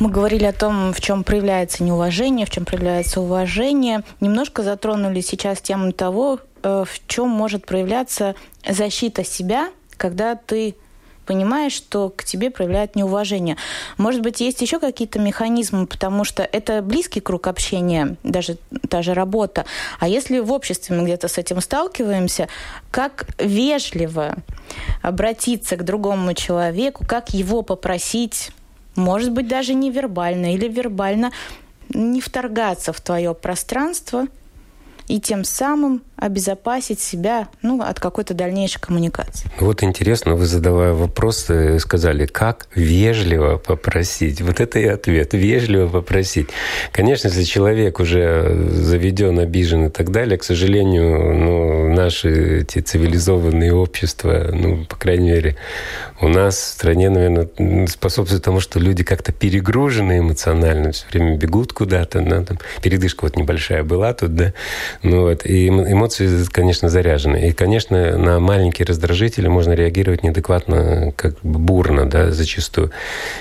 Мы 0.00 0.08
говорили 0.08 0.46
о 0.46 0.54
том, 0.54 0.94
в 0.94 1.00
чем 1.02 1.24
проявляется 1.24 1.84
неуважение, 1.84 2.46
в 2.46 2.50
чем 2.50 2.64
проявляется 2.64 3.20
уважение. 3.20 4.02
Немножко 4.20 4.62
затронули 4.62 5.20
сейчас 5.20 5.60
тему 5.60 5.92
того, 5.92 6.40
э, 6.62 6.84
в 6.88 7.06
чем 7.06 7.28
может 7.28 7.66
проявляться 7.66 8.34
защита 8.66 9.22
себя, 9.24 9.68
когда 9.98 10.36
ты 10.36 10.74
понимаешь, 11.30 11.74
что 11.74 12.08
к 12.08 12.24
тебе 12.24 12.50
проявляют 12.50 12.96
неуважение. 12.96 13.56
Может 13.98 14.20
быть, 14.20 14.40
есть 14.40 14.60
еще 14.62 14.80
какие-то 14.80 15.20
механизмы, 15.20 15.86
потому 15.86 16.24
что 16.24 16.42
это 16.42 16.82
близкий 16.82 17.20
круг 17.20 17.46
общения, 17.46 18.16
даже 18.24 18.56
та 18.88 19.02
же 19.02 19.14
работа. 19.14 19.64
А 20.00 20.08
если 20.08 20.40
в 20.40 20.50
обществе 20.50 20.96
мы 20.96 21.04
где-то 21.04 21.28
с 21.28 21.38
этим 21.38 21.60
сталкиваемся, 21.60 22.48
как 22.90 23.28
вежливо 23.38 24.38
обратиться 25.02 25.76
к 25.76 25.84
другому 25.84 26.34
человеку, 26.34 27.04
как 27.06 27.30
его 27.30 27.62
попросить 27.62 28.50
может 28.96 29.30
быть, 29.30 29.46
даже 29.46 29.74
невербально 29.74 30.52
или 30.54 30.66
вербально 30.66 31.30
не 31.90 32.20
вторгаться 32.20 32.92
в 32.92 33.00
твое 33.00 33.34
пространство 33.34 34.26
и 35.06 35.20
тем 35.20 35.44
самым 35.44 36.02
обезопасить 36.20 37.00
себя 37.00 37.48
ну, 37.62 37.82
от 37.82 37.98
какой-то 37.98 38.34
дальнейшей 38.34 38.80
коммуникации. 38.80 39.50
Вот 39.58 39.82
интересно, 39.82 40.34
вы 40.34 40.46
задавая 40.46 40.92
вопрос, 40.92 41.48
сказали, 41.78 42.26
как 42.26 42.68
вежливо 42.74 43.56
попросить. 43.56 44.40
Вот 44.40 44.60
это 44.60 44.78
и 44.78 44.86
ответ. 44.86 45.32
Вежливо 45.32 45.88
попросить. 45.88 46.48
Конечно, 46.92 47.28
если 47.28 47.42
человек 47.44 48.00
уже 48.00 48.68
заведен, 48.70 49.38
обижен 49.38 49.86
и 49.86 49.90
так 49.90 50.10
далее, 50.10 50.38
к 50.38 50.44
сожалению, 50.44 51.34
ну, 51.34 51.94
наши 51.94 52.60
эти 52.60 52.80
цивилизованные 52.80 53.72
общества, 53.72 54.50
ну, 54.52 54.84
по 54.84 54.96
крайней 54.96 55.30
мере, 55.30 55.56
у 56.20 56.28
нас 56.28 56.56
в 56.56 56.64
стране, 56.74 57.08
наверное, 57.08 57.86
способствует 57.86 58.44
тому, 58.44 58.60
что 58.60 58.78
люди 58.78 59.02
как-то 59.04 59.32
перегружены 59.32 60.18
эмоционально, 60.18 60.92
все 60.92 61.06
время 61.12 61.36
бегут 61.36 61.72
куда-то. 61.72 62.20
Да, 62.20 62.44
там, 62.44 62.58
передышка 62.82 63.24
вот 63.24 63.36
небольшая 63.36 63.84
была 63.84 64.12
тут, 64.12 64.34
да. 64.34 64.52
Ну, 65.02 65.22
вот, 65.22 65.46
и 65.46 65.68
эмоции 65.68 66.09
эмоции, 66.10 66.44
конечно, 66.50 66.88
заряжены. 66.88 67.48
И, 67.48 67.52
конечно, 67.52 68.16
на 68.18 68.40
маленькие 68.40 68.86
раздражители 68.86 69.48
можно 69.48 69.72
реагировать 69.72 70.22
неадекватно, 70.22 71.12
как 71.16 71.36
бурно, 71.42 72.08
да, 72.08 72.30
зачастую. 72.30 72.90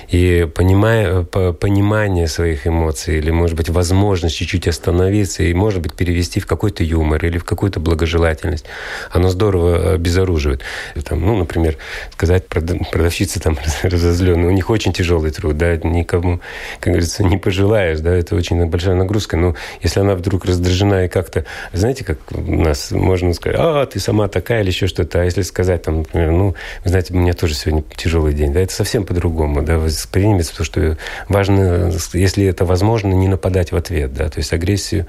И 0.09 0.47
понимая, 0.53 1.23
понимание 1.23 2.27
своих 2.27 2.67
эмоций 2.67 3.17
или, 3.17 3.31
может 3.31 3.55
быть, 3.55 3.69
возможность 3.69 4.35
чуть-чуть 4.35 4.67
остановиться 4.67 5.43
и, 5.43 5.53
может 5.53 5.81
быть, 5.81 5.93
перевести 5.93 6.39
в 6.39 6.45
какой-то 6.45 6.83
юмор 6.83 7.25
или 7.25 7.37
в 7.37 7.43
какую-то 7.43 7.79
благожелательность, 7.79 8.65
оно 9.11 9.29
здорово 9.29 9.93
обезоруживает. 9.93 10.61
Там, 11.03 11.21
ну, 11.21 11.37
например, 11.37 11.77
сказать 12.11 12.47
продавщице 12.47 13.39
там 13.39 13.57
разозленной, 13.83 14.47
у 14.47 14.51
них 14.51 14.69
очень 14.69 14.93
тяжелый 14.93 15.31
труд, 15.31 15.57
да, 15.57 15.77
никому, 15.77 16.39
как 16.79 16.93
говорится, 16.93 17.23
не 17.23 17.37
пожелаешь, 17.37 17.99
да, 17.99 18.13
это 18.13 18.35
очень 18.35 18.65
большая 18.67 18.95
нагрузка. 18.95 19.37
Но 19.37 19.55
если 19.81 19.99
она 19.99 20.15
вдруг 20.15 20.45
раздражена 20.45 21.05
и 21.05 21.07
как-то, 21.07 21.45
знаете, 21.73 22.05
как 22.05 22.19
нас 22.59 22.91
можно 22.91 23.33
сказать, 23.33 23.57
а, 23.59 23.85
ты 23.85 23.99
сама 23.99 24.27
такая 24.27 24.61
или 24.61 24.69
еще 24.69 24.87
что-то. 24.87 25.21
А 25.21 25.23
если 25.23 25.41
сказать, 25.41 25.83
там, 25.83 25.99
например, 25.99 26.31
ну, 26.31 26.55
вы 26.83 26.89
знаете, 26.89 27.13
у 27.13 27.17
меня 27.17 27.33
тоже 27.33 27.53
сегодня 27.53 27.83
тяжелый 27.95 28.33
день, 28.33 28.53
да, 28.53 28.59
это 28.59 28.73
совсем 28.73 29.05
по-другому, 29.05 29.61
да, 29.61 29.77
воспринимается, 29.77 30.51
потому 30.51 30.65
что 30.65 30.97
важно, 31.27 31.91
если 32.13 32.45
это 32.45 32.65
возможно, 32.65 33.13
не 33.13 33.27
нападать 33.27 33.71
в 33.71 33.75
ответ, 33.75 34.13
да, 34.13 34.29
то 34.29 34.39
есть 34.39 34.53
агрессию 34.53 35.05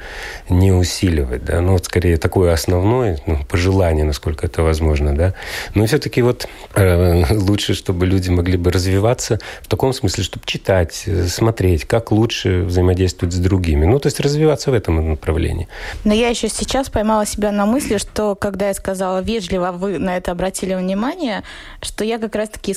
не 0.49 0.73
усиливать, 0.73 1.45
да, 1.45 1.61
ну, 1.61 1.73
вот 1.73 1.87
скорее 1.87 2.17
такое 2.17 2.53
основное, 2.53 3.19
ну, 3.27 3.39
пожелание, 3.49 4.05
насколько 4.05 4.47
это 4.47 4.63
возможно, 4.63 5.15
да. 5.15 5.35
Но 5.75 5.87
все-таки 5.87 6.23
вот 6.23 6.47
э, 6.75 7.25
лучше, 7.35 7.75
чтобы 7.75 8.07
люди 8.07 8.31
могли 8.31 8.57
бы 8.57 8.71
развиваться 8.71 9.39
в 9.63 9.69
таком 9.69 9.93
смысле, 9.93 10.25
чтобы 10.25 10.45
читать, 10.47 11.07
смотреть, 11.29 11.85
как 11.85 12.13
лучше 12.13 12.63
взаимодействовать 12.63 13.35
с 13.35 13.39
другими. 13.39 13.87
Ну, 13.87 13.99
то 13.99 14.07
есть 14.07 14.21
развиваться 14.21 14.71
в 14.71 14.75
этом 14.75 15.11
направлении. 15.11 15.69
Но 16.05 16.13
я 16.13 16.29
еще 16.29 16.49
сейчас 16.49 16.91
поймала 16.91 17.27
себя 17.27 17.40
на 17.41 17.67
мысли, 17.67 17.97
что 17.97 18.35
когда 18.35 18.69
я 18.69 18.75
сказала 18.75 19.21
вежливо, 19.21 19.73
вы 19.73 19.99
на 19.99 20.17
это 20.17 20.33
обратили 20.33 20.75
внимание, 20.75 21.43
что 21.83 22.05
я 22.05 22.19
как 22.19 22.35
раз-таки, 22.35 22.77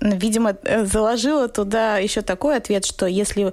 видимо, 0.00 0.56
заложила 0.84 1.48
туда 1.48 1.98
еще 1.98 2.22
такой 2.22 2.56
ответ, 2.56 2.84
что 2.84 3.06
если 3.06 3.52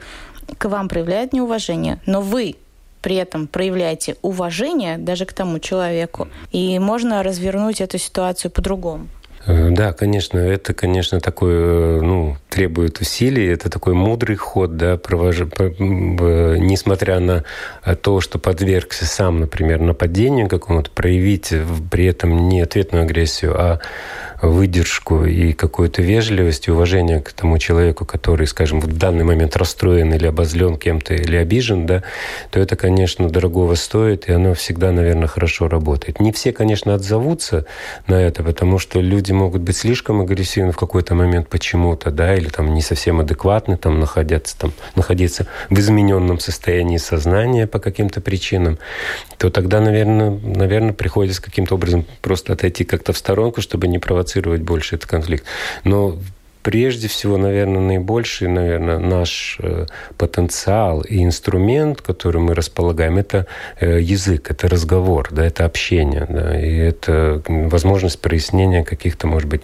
к 0.57 0.69
вам 0.69 0.89
проявляют 0.89 1.33
неуважение, 1.33 1.99
но 2.05 2.21
вы 2.21 2.55
при 3.01 3.15
этом 3.15 3.47
проявляете 3.47 4.17
уважение 4.21 4.97
даже 4.97 5.25
к 5.25 5.33
тому 5.33 5.59
человеку, 5.59 6.27
и 6.51 6.79
можно 6.79 7.23
развернуть 7.23 7.79
эту 7.79 7.97
ситуацию 7.97 8.51
по-другому. 8.51 9.07
Э, 9.45 9.69
да, 9.71 9.93
конечно, 9.93 10.39
это, 10.39 10.73
конечно, 10.73 11.19
такой, 11.19 11.53
э, 11.53 11.99
ну, 12.01 12.37
требует 12.49 12.99
усилий, 12.99 13.47
это 13.47 13.69
такой 13.69 13.93
мудрый 13.93 14.35
ход, 14.35 14.77
да, 14.77 14.97
провож... 14.97 15.39
несмотря 15.39 17.19
на 17.19 17.43
то, 18.01 18.21
что 18.21 18.39
подвергся 18.39 19.05
сам, 19.05 19.39
например, 19.39 19.79
нападению 19.81 20.47
какому-то, 20.47 20.89
проявить 20.89 21.53
при 21.91 22.05
этом 22.05 22.49
не 22.49 22.61
ответную 22.61 23.03
агрессию, 23.03 23.59
а 23.59 23.79
выдержку 24.47 25.25
и 25.25 25.53
какую-то 25.53 26.01
вежливость 26.01 26.67
и 26.67 26.71
уважение 26.71 27.21
к 27.21 27.31
тому 27.33 27.57
человеку, 27.57 28.05
который, 28.05 28.47
скажем, 28.47 28.79
в 28.79 28.97
данный 28.97 29.23
момент 29.23 29.55
расстроен 29.55 30.13
или 30.13 30.27
обозлен 30.27 30.77
кем-то 30.77 31.13
или 31.13 31.35
обижен, 31.35 31.85
да, 31.85 32.03
то 32.51 32.59
это, 32.59 32.75
конечно, 32.75 33.29
дорогого 33.29 33.75
стоит, 33.75 34.29
и 34.29 34.31
оно 34.31 34.53
всегда, 34.53 34.91
наверное, 34.91 35.27
хорошо 35.27 35.67
работает. 35.67 36.19
Не 36.19 36.31
все, 36.31 36.51
конечно, 36.51 36.93
отзовутся 36.93 37.65
на 38.07 38.15
это, 38.15 38.43
потому 38.43 38.79
что 38.79 39.01
люди 39.01 39.31
могут 39.31 39.61
быть 39.61 39.77
слишком 39.77 40.21
агрессивны 40.21 40.71
в 40.71 40.77
какой-то 40.77 41.15
момент 41.15 41.49
почему-то, 41.49 42.11
да, 42.11 42.35
или 42.35 42.49
там 42.49 42.73
не 42.73 42.81
совсем 42.81 43.19
адекватны, 43.19 43.77
там 43.77 43.99
находятся, 43.99 44.57
там, 44.57 44.73
находиться 44.95 45.47
в 45.69 45.79
измененном 45.79 46.39
состоянии 46.39 46.97
сознания 46.97 47.67
по 47.67 47.79
каким-то 47.79 48.21
причинам, 48.21 48.77
то 49.37 49.49
тогда, 49.49 49.81
наверное, 49.81 50.29
наверное, 50.29 50.93
приходится 50.93 51.41
каким-то 51.41 51.75
образом 51.75 52.05
просто 52.21 52.53
отойти 52.53 52.83
как-то 52.83 53.13
в 53.13 53.17
сторонку, 53.17 53.61
чтобы 53.61 53.87
не 53.87 53.99
провоцировать 53.99 54.34
провоцировать 54.35 54.61
больше 54.61 54.95
этот 54.95 55.09
конфликт. 55.09 55.45
Но 55.83 56.17
прежде 56.61 57.07
всего, 57.07 57.37
наверное, 57.37 57.81
наибольший, 57.81 58.47
наверное, 58.47 58.99
наш 58.99 59.57
э, 59.61 59.85
потенциал 60.17 61.01
и 61.01 61.23
инструмент, 61.23 62.01
который 62.01 62.41
мы 62.41 62.55
располагаем, 62.55 63.17
это 63.17 63.45
э, 63.79 64.01
язык, 64.01 64.51
это 64.51 64.67
разговор, 64.67 65.29
да, 65.31 65.45
это 65.45 65.65
общение, 65.65 66.25
да, 66.29 66.59
и 66.59 66.75
это 66.77 67.41
возможность 67.47 68.19
прояснения 68.19 68.83
каких-то, 68.83 69.27
может 69.27 69.49
быть, 69.49 69.61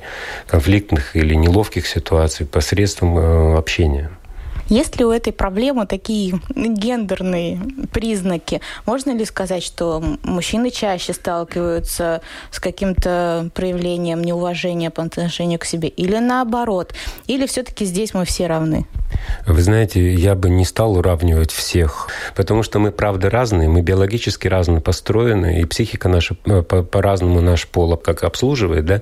конфликтных 0.47 1.15
или 1.15 1.35
неловких 1.35 1.87
ситуаций 1.87 2.45
посредством 2.45 3.17
э, 3.17 3.57
общения. 3.57 4.09
Есть 4.71 4.97
ли 4.97 5.03
у 5.03 5.11
этой 5.11 5.33
проблемы 5.33 5.85
такие 5.85 6.39
гендерные 6.55 7.59
признаки? 7.91 8.61
Можно 8.85 9.11
ли 9.11 9.25
сказать, 9.25 9.63
что 9.63 10.01
мужчины 10.23 10.71
чаще 10.71 11.11
сталкиваются 11.11 12.21
с 12.51 12.59
каким-то 12.61 13.49
проявлением 13.53 14.21
неуважения 14.21 14.89
по 14.89 15.03
отношению 15.03 15.59
к 15.59 15.65
себе? 15.65 15.89
Или 15.89 16.19
наоборот? 16.19 16.93
Или 17.27 17.47
все-таки 17.47 17.83
здесь 17.83 18.13
мы 18.13 18.23
все 18.23 18.47
равны? 18.47 18.85
Вы 19.45 19.61
знаете, 19.61 20.13
я 20.13 20.35
бы 20.35 20.49
не 20.49 20.65
стал 20.65 20.97
уравнивать 20.97 21.51
всех, 21.51 22.07
потому 22.35 22.63
что 22.63 22.79
мы, 22.79 22.91
правда, 22.91 23.29
разные, 23.29 23.69
мы 23.69 23.81
биологически 23.81 24.47
разно 24.47 24.81
построены, 24.81 25.61
и 25.61 25.65
психика 25.65 26.09
наша 26.09 26.35
э, 26.45 26.61
по-разному 26.61 27.41
наш 27.41 27.67
пол 27.67 27.97
как 27.97 28.23
обслуживает, 28.23 28.85
да, 28.85 29.01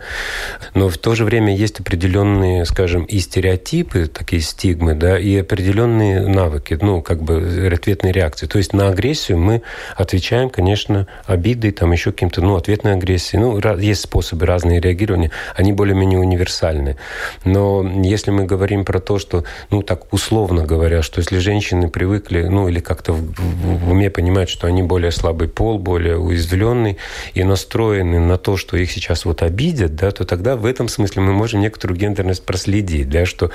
но 0.74 0.90
в 0.90 0.98
то 0.98 1.16
же 1.16 1.26
время 1.26 1.56
есть 1.56 1.80
определенные, 1.80 2.66
скажем, 2.66 3.04
и 3.04 3.20
стереотипы, 3.20 4.08
такие 4.08 4.42
стигмы, 4.42 4.96
да, 4.96 5.20
и 5.20 5.38
определенные 5.38 6.28
навыки, 6.28 6.78
ну, 6.82 7.02
как 7.02 7.22
бы 7.22 7.70
ответные 7.72 8.14
реакции. 8.14 8.48
То 8.48 8.58
есть 8.58 8.74
на 8.74 8.90
агрессию 8.90 9.38
мы 9.38 9.62
отвечаем, 9.96 10.50
конечно, 10.50 11.08
обидой, 11.26 11.72
там 11.72 11.92
еще 11.92 12.12
каким-то, 12.12 12.42
ну, 12.42 12.56
ответной 12.56 12.94
агрессией. 12.94 13.42
Ну, 13.42 13.60
есть 13.78 14.02
способы 14.02 14.46
разные 14.46 14.80
реагирования, 14.80 15.32
они 15.56 15.74
более-менее 15.74 16.20
универсальны. 16.20 16.98
Но 17.46 17.84
если 18.04 18.32
мы 18.32 18.46
говорим 18.46 18.86
про 18.86 19.00
то, 19.00 19.20
что, 19.20 19.44
ну, 19.70 19.82
так 19.82 19.99
условно 20.12 20.66
говоря, 20.66 21.02
что 21.02 21.20
если 21.20 21.38
женщины 21.40 21.90
привыкли, 21.90 22.44
ну, 22.44 22.68
или 22.68 22.80
как-то 22.80 23.14
в, 23.14 23.34
в, 23.34 23.92
уме 23.92 24.10
понимают, 24.10 24.50
что 24.50 24.68
они 24.68 24.84
более 24.84 25.12
слабый 25.12 25.48
пол, 25.48 25.80
более 25.80 26.18
уязвленный 26.18 26.98
и 27.34 27.44
настроены 27.44 28.20
на 28.20 28.38
то, 28.38 28.58
что 28.58 28.78
их 28.78 28.92
сейчас 28.92 29.26
вот 29.26 29.42
обидят, 29.42 29.96
да, 29.96 30.12
то 30.12 30.26
тогда 30.26 30.56
в 30.56 30.66
этом 30.66 30.88
смысле 30.88 31.22
мы 31.22 31.34
можем 31.34 31.62
некоторую 31.62 31.98
гендерность 31.98 32.46
проследить, 32.46 33.10
да, 33.10 33.26
что, 33.26 33.52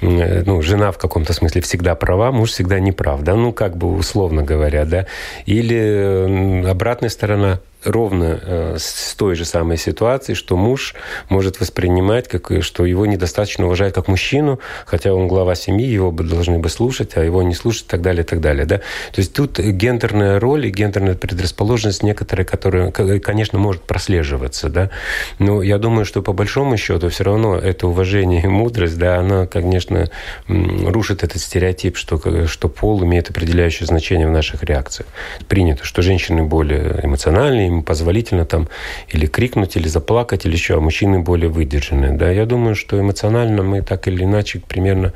э, 0.00 0.42
ну, 0.44 0.62
жена 0.62 0.92
в 0.92 0.98
каком-то 0.98 1.32
смысле 1.32 1.60
всегда 1.60 1.94
права, 1.94 2.32
муж 2.32 2.50
всегда 2.50 2.78
не 2.80 2.92
прав, 2.92 3.22
да, 3.22 3.34
ну, 3.34 3.52
как 3.52 3.76
бы 3.76 3.94
условно 3.94 4.42
говоря, 4.42 4.84
да. 4.84 5.06
Или 5.46 6.64
обратная 6.68 7.10
сторона– 7.10 7.60
ровно 7.84 8.40
э, 8.42 8.76
с 8.78 9.14
той 9.14 9.34
же 9.34 9.44
самой 9.44 9.76
ситуацией, 9.76 10.36
что 10.36 10.56
муж 10.56 10.94
может 11.28 11.60
воспринимать, 11.60 12.28
как, 12.28 12.50
что 12.62 12.84
его 12.84 13.06
недостаточно 13.06 13.66
уважают 13.66 13.94
как 13.94 14.08
мужчину, 14.08 14.60
хотя 14.86 15.12
он 15.12 15.28
глава 15.28 15.54
семьи, 15.54 15.86
его 15.86 16.10
бы 16.10 16.24
должны 16.24 16.58
бы 16.58 16.68
слушать, 16.68 17.16
а 17.16 17.24
его 17.24 17.42
не 17.42 17.54
слушать 17.54 17.84
и 17.84 17.88
так 17.88 18.02
далее, 18.02 18.22
и 18.22 18.26
так 18.26 18.40
далее. 18.40 18.66
Да? 18.66 18.78
То 18.78 19.18
есть 19.18 19.32
тут 19.32 19.58
гендерная 19.58 20.40
роль 20.40 20.66
и 20.66 20.70
гендерная 20.70 21.14
предрасположенность 21.14 22.02
некоторая, 22.02 22.44
которая, 22.44 22.90
конечно, 22.90 23.58
может 23.58 23.82
прослеживаться. 23.82 24.68
Да? 24.68 24.90
Но 25.38 25.62
я 25.62 25.78
думаю, 25.78 26.04
что 26.04 26.22
по 26.22 26.32
большому 26.32 26.76
счету 26.76 27.08
все 27.08 27.24
равно 27.24 27.56
это 27.56 27.86
уважение 27.86 28.42
и 28.42 28.46
мудрость, 28.46 28.98
да, 28.98 29.18
она, 29.18 29.46
конечно, 29.46 30.10
рушит 30.48 31.22
этот 31.22 31.40
стереотип, 31.40 31.96
что, 31.96 32.46
что 32.46 32.68
пол 32.68 33.02
имеет 33.04 33.30
определяющее 33.30 33.86
значение 33.86 34.26
в 34.26 34.30
наших 34.30 34.62
реакциях. 34.62 35.08
Принято, 35.48 35.84
что 35.84 36.02
женщины 36.02 36.42
более 36.42 37.00
эмоциональные, 37.02 37.73
им 37.76 37.82
позволительно 37.82 38.44
там 38.44 38.68
или 39.08 39.26
крикнуть, 39.26 39.76
или 39.76 39.88
заплакать, 39.88 40.46
или 40.46 40.52
еще, 40.52 40.76
а 40.76 40.80
мужчины 40.80 41.20
более 41.20 41.48
выдержанные. 41.48 42.12
Да, 42.12 42.30
я 42.30 42.46
думаю, 42.46 42.74
что 42.74 42.98
эмоционально 42.98 43.62
мы 43.62 43.82
так 43.82 44.08
или 44.08 44.24
иначе 44.24 44.60
примерно 44.60 45.12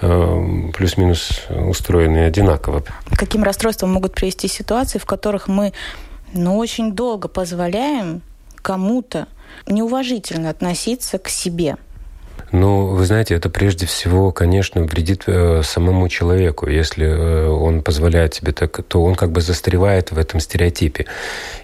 э, 0.00 0.70
плюс-минус 0.74 1.42
устроены 1.50 2.26
одинаково. 2.26 2.84
Каким 3.16 3.42
расстройством 3.42 3.92
могут 3.92 4.14
привести 4.14 4.48
ситуации, 4.48 4.98
в 4.98 5.06
которых 5.06 5.48
мы 5.48 5.72
ну, 6.32 6.56
очень 6.56 6.92
долго 6.92 7.28
позволяем 7.28 8.22
кому-то 8.56 9.26
неуважительно 9.66 10.50
относиться 10.50 11.18
к 11.18 11.28
себе? 11.28 11.76
Ну, 12.52 12.86
вы 12.86 13.04
знаете, 13.06 13.34
это 13.34 13.50
прежде 13.50 13.86
всего, 13.86 14.30
конечно, 14.30 14.82
вредит 14.82 15.24
э, 15.26 15.62
самому 15.64 16.08
человеку. 16.08 16.68
Если 16.68 17.04
э, 17.04 17.48
он 17.48 17.82
позволяет 17.82 18.34
себе 18.34 18.52
так, 18.52 18.82
то 18.84 19.02
он 19.02 19.16
как 19.16 19.32
бы 19.32 19.40
застревает 19.40 20.12
в 20.12 20.18
этом 20.18 20.38
стереотипе. 20.38 21.06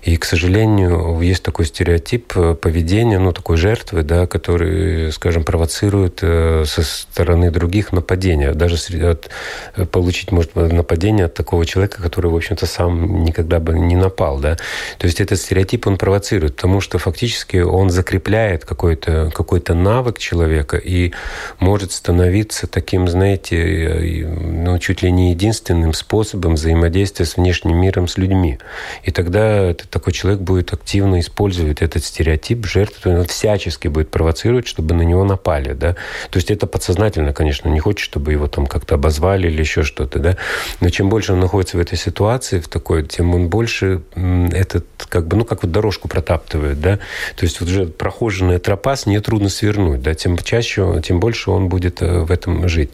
И, 0.03 0.16
к 0.16 0.25
сожалению, 0.25 1.21
есть 1.21 1.45
такой 1.45 1.66
стереотип 1.66 2.33
э, 2.37 2.55
поведения, 2.55 3.21
ну, 3.21 3.33
такой 3.33 3.59
жертвы, 3.59 4.03
да, 4.03 4.27
который, 4.27 5.12
скажем, 5.12 5.45
провоцирует 5.45 6.18
э, 6.23 6.64
со 6.66 6.83
стороны 6.83 7.53
других 7.53 7.92
нападения. 7.92 8.53
Даже 8.53 8.77
от, 9.09 9.31
э, 9.77 9.87
получить, 9.87 10.33
может, 10.33 10.57
нападение 10.57 11.27
от 11.27 11.35
такого 11.35 11.64
человека, 11.64 12.03
который, 12.03 12.31
в 12.31 12.37
общем-то, 12.37 12.66
сам 12.66 13.23
никогда 13.23 13.61
бы 13.61 13.79
не 13.79 13.95
напал, 13.95 14.40
да. 14.40 14.57
То 14.99 15.07
есть 15.07 15.21
этот 15.21 15.38
стереотип 15.38 15.87
он 15.87 15.97
провоцирует, 15.97 16.57
потому 16.57 16.81
что 16.81 16.99
фактически 16.99 17.59
он 17.59 17.90
закрепляет 17.90 18.64
какой-то 18.64 19.31
какой 19.33 19.62
навык 19.68 20.18
человека, 20.18 20.72
человека 20.73 20.77
и 20.77 21.13
может 21.59 21.93
становиться 21.93 22.67
таким, 22.67 23.09
знаете, 23.09 24.27
ну, 24.41 24.79
чуть 24.79 25.03
ли 25.03 25.11
не 25.11 25.31
единственным 25.31 25.95
способом 25.95 26.55
взаимодействия 26.55 27.27
с 27.27 27.37
внешним 27.37 27.77
миром, 27.77 28.09
с 28.09 28.17
людьми. 28.17 28.59
И 29.05 29.11
тогда 29.11 29.71
этот, 29.71 29.91
такой 29.91 30.13
человек 30.13 30.41
будет 30.41 30.73
активно 30.73 31.21
использовать 31.21 31.83
этот 31.83 32.05
стереотип 32.05 32.67
жертвы, 32.67 33.19
он 33.19 33.25
всячески 33.27 33.89
будет 33.89 34.11
провоцировать, 34.11 34.67
чтобы 34.67 34.95
на 34.95 35.03
него 35.03 35.25
напали, 35.25 35.73
да. 35.73 35.95
То 36.31 36.39
есть 36.39 36.51
это 36.51 36.67
подсознательно, 36.67 37.33
конечно, 37.33 37.69
не 37.69 37.81
хочет, 37.81 38.01
чтобы 38.01 38.33
его 38.33 38.49
там 38.49 38.67
как-то 38.67 38.95
обозвали 38.95 39.49
или 39.49 39.61
еще 39.61 39.83
что-то, 39.83 40.19
да. 40.19 40.37
Но 40.81 40.91
чем 40.91 41.09
больше 41.09 41.33
он 41.33 41.41
находится 41.41 41.77
в 41.77 41.81
этой 41.81 41.99
ситуации, 41.99 42.61
в 42.61 42.69
такой, 42.69 43.07
тем 43.07 43.35
он 43.35 43.49
больше 43.49 44.03
этот, 44.15 44.87
как 45.09 45.27
бы, 45.27 45.37
ну, 45.37 45.45
как 45.45 45.63
вот 45.63 45.73
дорожку 45.73 46.09
протаптывает, 46.09 46.81
да. 46.81 46.99
То 47.37 47.45
есть 47.45 47.61
вот 47.61 47.69
уже 47.69 47.87
прохоженная 47.87 48.59
тропа, 48.59 48.97
с 48.97 49.07
нее 49.07 49.21
трудно 49.21 49.49
свернуть, 49.49 50.03
да. 50.03 50.15
Тем 50.15 50.37
чаще 50.39 50.62
чаще, 50.62 51.01
тем 51.03 51.20
больше 51.20 51.51
он 51.51 51.68
будет 51.68 52.01
в 52.01 52.31
этом 52.31 52.68
жить. 52.68 52.90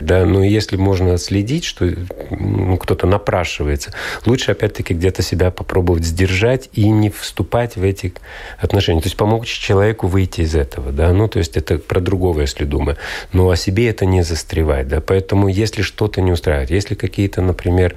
Да, 0.00 0.24
но 0.24 0.44
если 0.44 0.76
можно 0.76 1.14
отследить, 1.14 1.64
что 1.64 1.90
ну, 2.30 2.76
кто-то 2.76 3.06
напрашивается, 3.06 3.92
лучше 4.26 4.52
опять-таки 4.52 4.94
где-то 4.94 5.22
себя 5.22 5.50
попробовать 5.50 6.04
сдержать 6.04 6.68
и 6.72 6.88
не 6.88 7.10
вступать 7.10 7.76
в 7.76 7.82
эти 7.82 8.12
отношения. 8.58 9.00
То 9.00 9.06
есть 9.06 9.16
помочь 9.16 9.48
человеку 9.48 10.06
выйти 10.06 10.42
из 10.42 10.54
этого, 10.54 10.92
да, 10.92 11.12
ну, 11.12 11.28
то 11.28 11.38
есть 11.38 11.56
это 11.56 11.78
про 11.78 12.00
другого, 12.00 12.40
если 12.42 12.64
думаю. 12.64 12.96
Но 13.32 13.50
о 13.50 13.56
себе 13.56 13.88
это 13.88 14.06
не 14.06 14.22
застревать, 14.22 14.88
да, 14.88 15.00
поэтому 15.00 15.48
если 15.48 15.82
что-то 15.82 16.20
не 16.20 16.32
устраивает, 16.32 16.70
если 16.70 16.94
какие-то, 16.94 17.42
например, 17.42 17.94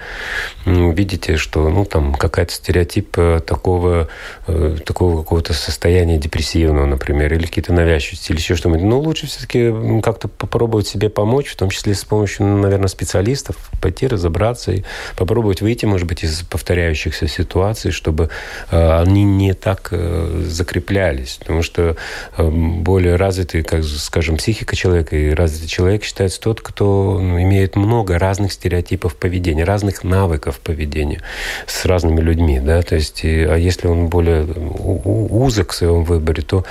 видите, 0.66 1.38
что, 1.38 1.70
ну, 1.70 1.86
там, 1.86 2.14
какая-то 2.14 2.54
стереотип 2.54 3.18
э, 3.18 3.40
такого, 3.46 4.08
э, 4.48 4.78
такого 4.86 5.22
какого-то 5.22 5.54
состояния 5.54 6.18
депрессивного, 6.18 6.86
например, 6.86 7.34
или 7.34 7.46
какие-то 7.46 7.74
навязчивости, 7.74 8.32
или 8.32 8.40
еще 8.40 8.56
что-нибудь, 8.56 8.84
ну, 8.84 9.02
лучше 9.10 9.28
все-таки 9.28 9.74
как-то 10.02 10.28
попробовать 10.28 10.88
себе 10.88 11.10
помочь, 11.10 11.48
в 11.48 11.56
том 11.56 11.70
числе 11.70 11.94
с 11.94 12.06
помощью, 12.06 12.46
наверное, 12.46 12.88
специалистов, 12.88 13.56
пойти 13.82 14.08
разобраться 14.08 14.72
и 14.72 14.84
попробовать 15.18 15.62
выйти, 15.62 15.86
может 15.86 16.08
быть, 16.08 16.24
из 16.24 16.44
повторяющихся 16.44 17.28
ситуаций, 17.28 17.92
чтобы 17.92 18.30
э, 18.72 19.02
они 19.02 19.24
не 19.24 19.54
так 19.54 19.92
закреплялись. 19.92 21.38
Потому 21.40 21.64
что 21.64 21.98
более 22.38 23.16
развитый, 23.16 23.64
как, 23.64 23.84
скажем, 23.84 24.38
психика 24.38 24.76
человека 24.76 25.16
и 25.16 25.32
развитый 25.32 25.68
человек 25.68 26.04
считается 26.04 26.40
тот, 26.40 26.62
кто 26.62 27.20
ну, 27.22 27.42
имеет 27.42 27.76
много 27.76 28.20
разных 28.20 28.54
стереотипов 28.54 29.16
поведения, 29.16 29.64
разных 29.64 30.04
навыков 30.04 30.60
поведения 30.60 31.22
с 31.66 31.86
разными 31.86 32.22
людьми. 32.22 32.60
Да? 32.60 32.82
То 32.82 32.96
есть, 32.96 33.24
а 33.24 33.56
если 33.56 33.88
он 33.88 34.08
более 34.08 34.44
узок 34.46 35.72
в 35.72 35.76
своем 35.76 36.04
выборе, 36.04 36.44
то 36.44 36.66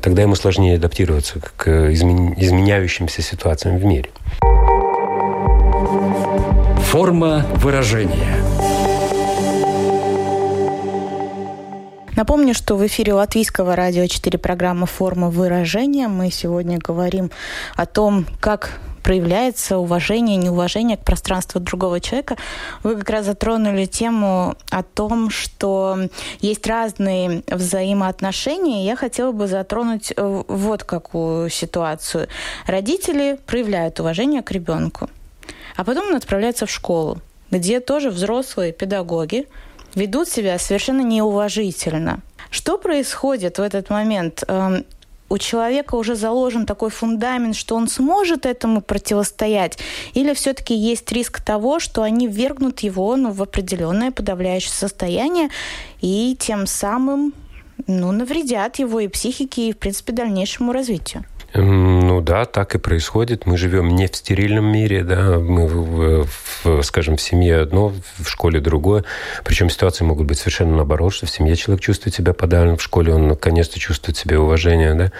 тогда 0.00 0.22
ему 0.22 0.34
сложнее 0.34 0.76
адаптироваться 0.76 1.40
к 1.56 1.81
изменяющимся 1.90 3.22
ситуациям 3.22 3.78
в 3.78 3.84
мире. 3.84 4.10
Форма 6.90 7.46
выражения– 7.56 8.36
Напомню, 12.14 12.54
что 12.54 12.76
в 12.76 12.86
эфире 12.86 13.14
Латвийского 13.14 13.74
радио 13.74 14.06
4 14.06 14.38
программа 14.38 14.86
«Форма 14.86 15.30
выражения». 15.30 16.08
Мы 16.08 16.30
сегодня 16.30 16.78
говорим 16.78 17.30
о 17.74 17.86
том, 17.86 18.26
как 18.38 18.78
проявляется 19.02 19.78
уважение, 19.78 20.36
неуважение 20.36 20.96
к 20.96 21.04
пространству 21.04 21.60
другого 21.60 22.00
человека. 22.00 22.36
Вы 22.82 22.96
как 22.96 23.10
раз 23.10 23.26
затронули 23.26 23.86
тему 23.86 24.56
о 24.70 24.82
том, 24.82 25.30
что 25.30 25.98
есть 26.40 26.66
разные 26.66 27.42
взаимоотношения. 27.48 28.84
Я 28.84 28.96
хотела 28.96 29.32
бы 29.32 29.46
затронуть 29.46 30.12
э, 30.16 30.42
вот 30.48 30.84
какую 30.84 31.50
ситуацию. 31.50 32.28
Родители 32.66 33.38
проявляют 33.46 34.00
уважение 34.00 34.42
к 34.42 34.50
ребенку, 34.50 35.10
а 35.76 35.84
потом 35.84 36.08
он 36.08 36.16
отправляется 36.16 36.66
в 36.66 36.70
школу, 36.70 37.18
где 37.50 37.80
тоже 37.80 38.10
взрослые 38.10 38.72
педагоги 38.72 39.46
ведут 39.94 40.28
себя 40.28 40.58
совершенно 40.58 41.02
неуважительно. 41.02 42.20
Что 42.50 42.78
происходит 42.78 43.58
в 43.58 43.62
этот 43.62 43.90
момент? 43.90 44.44
У 45.32 45.38
человека 45.38 45.94
уже 45.94 46.14
заложен 46.14 46.66
такой 46.66 46.90
фундамент, 46.90 47.56
что 47.56 47.74
он 47.74 47.88
сможет 47.88 48.44
этому 48.44 48.82
противостоять? 48.82 49.78
Или 50.12 50.34
все-таки 50.34 50.74
есть 50.74 51.10
риск 51.10 51.40
того, 51.40 51.80
что 51.80 52.02
они 52.02 52.28
ввергнут 52.28 52.80
его 52.80 53.16
ну, 53.16 53.32
в 53.32 53.40
определенное 53.40 54.10
подавляющее 54.10 54.74
состояние 54.74 55.48
и 56.02 56.36
тем 56.38 56.66
самым 56.66 57.32
ну, 57.86 58.12
навредят 58.12 58.78
его 58.78 59.00
и 59.00 59.08
психике, 59.08 59.70
и, 59.70 59.72
в 59.72 59.78
принципе, 59.78 60.12
дальнейшему 60.12 60.70
развитию? 60.70 61.24
Ну 61.54 62.22
да, 62.22 62.46
так 62.46 62.74
и 62.74 62.78
происходит. 62.78 63.44
Мы 63.44 63.58
живем 63.58 63.88
не 63.88 64.06
в 64.06 64.16
стерильном 64.16 64.64
мире, 64.64 65.04
да, 65.04 65.38
мы, 65.38 65.66
в, 65.66 66.26
в, 66.64 66.82
скажем, 66.82 67.16
в 67.16 67.20
семье 67.20 67.60
одно, 67.60 67.92
в 68.18 68.28
школе 68.28 68.60
другое. 68.60 69.04
Причем 69.44 69.68
ситуации 69.68 70.04
могут 70.04 70.26
быть 70.26 70.38
совершенно 70.38 70.76
наоборот, 70.76 71.12
что 71.12 71.26
в 71.26 71.30
семье 71.30 71.54
человек 71.56 71.82
чувствует 71.82 72.14
себя 72.14 72.32
подавлен, 72.32 72.78
в 72.78 72.82
школе 72.82 73.12
он 73.14 73.28
наконец-то 73.28 73.78
чувствует 73.78 74.16
себе 74.16 74.38
уважение, 74.38 74.94
да. 74.94 75.12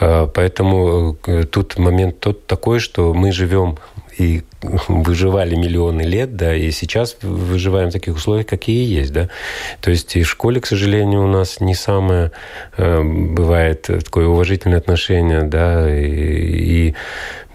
А, 0.00 0.26
поэтому 0.26 1.18
э, 1.26 1.44
тут 1.44 1.78
момент 1.78 2.20
тот 2.20 2.46
такой, 2.46 2.78
что 2.80 3.12
мы 3.12 3.30
живем 3.32 3.78
и 4.18 4.42
выживали 4.88 5.54
миллионы 5.54 6.02
лет, 6.02 6.36
да, 6.36 6.54
и 6.54 6.70
сейчас 6.70 7.16
выживаем 7.22 7.90
в 7.90 7.92
таких 7.92 8.16
условиях, 8.16 8.46
какие 8.46 8.86
есть, 8.86 9.12
да. 9.12 9.28
То 9.80 9.90
есть 9.90 10.16
и 10.16 10.22
в 10.22 10.28
школе, 10.28 10.60
к 10.60 10.66
сожалению, 10.66 11.24
у 11.24 11.28
нас 11.28 11.60
не 11.60 11.74
самое 11.74 12.32
э, 12.76 13.02
бывает 13.02 13.82
такое 13.82 14.26
уважительное 14.26 14.78
отношение, 14.78 15.42
да, 15.42 15.88
и, 15.94 16.88
и 16.88 16.94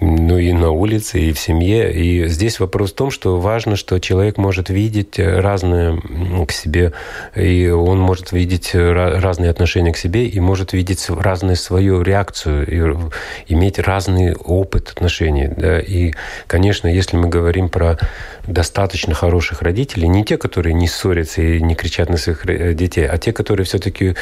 ну 0.01 0.39
и 0.39 0.51
на 0.51 0.71
улице, 0.71 1.19
и 1.19 1.31
в 1.31 1.39
семье. 1.39 1.93
И 1.93 2.27
здесь 2.27 2.59
вопрос 2.59 2.91
в 2.91 2.95
том, 2.95 3.11
что 3.11 3.39
важно, 3.39 3.75
что 3.75 3.99
человек 3.99 4.37
может 4.37 4.69
видеть 4.69 5.19
разные 5.19 6.01
к 6.47 6.51
себе, 6.51 6.93
и 7.35 7.69
он 7.69 7.99
может 7.99 8.31
видеть 8.31 8.71
разные 8.73 9.51
отношения 9.51 9.93
к 9.93 9.97
себе, 9.97 10.25
и 10.25 10.39
может 10.39 10.73
видеть 10.73 11.07
разную 11.09 11.55
свою 11.55 12.01
реакцию, 12.01 12.67
и 12.67 13.53
иметь 13.53 13.77
разный 13.77 14.33
опыт 14.33 14.89
отношений. 14.89 15.47
Да. 15.55 15.79
И, 15.79 16.13
конечно, 16.47 16.87
если 16.87 17.17
мы 17.17 17.29
говорим 17.29 17.69
про 17.69 17.99
достаточно 18.47 19.13
хороших 19.13 19.61
родителей, 19.61 20.07
не 20.07 20.25
те, 20.25 20.37
которые 20.37 20.73
не 20.73 20.87
ссорятся 20.87 21.43
и 21.43 21.61
не 21.61 21.75
кричат 21.75 22.09
на 22.09 22.17
своих 22.17 22.43
э, 22.47 22.73
детей, 22.73 23.07
а 23.07 23.19
те, 23.19 23.33
которые 23.33 23.65
все-таки 23.65 24.15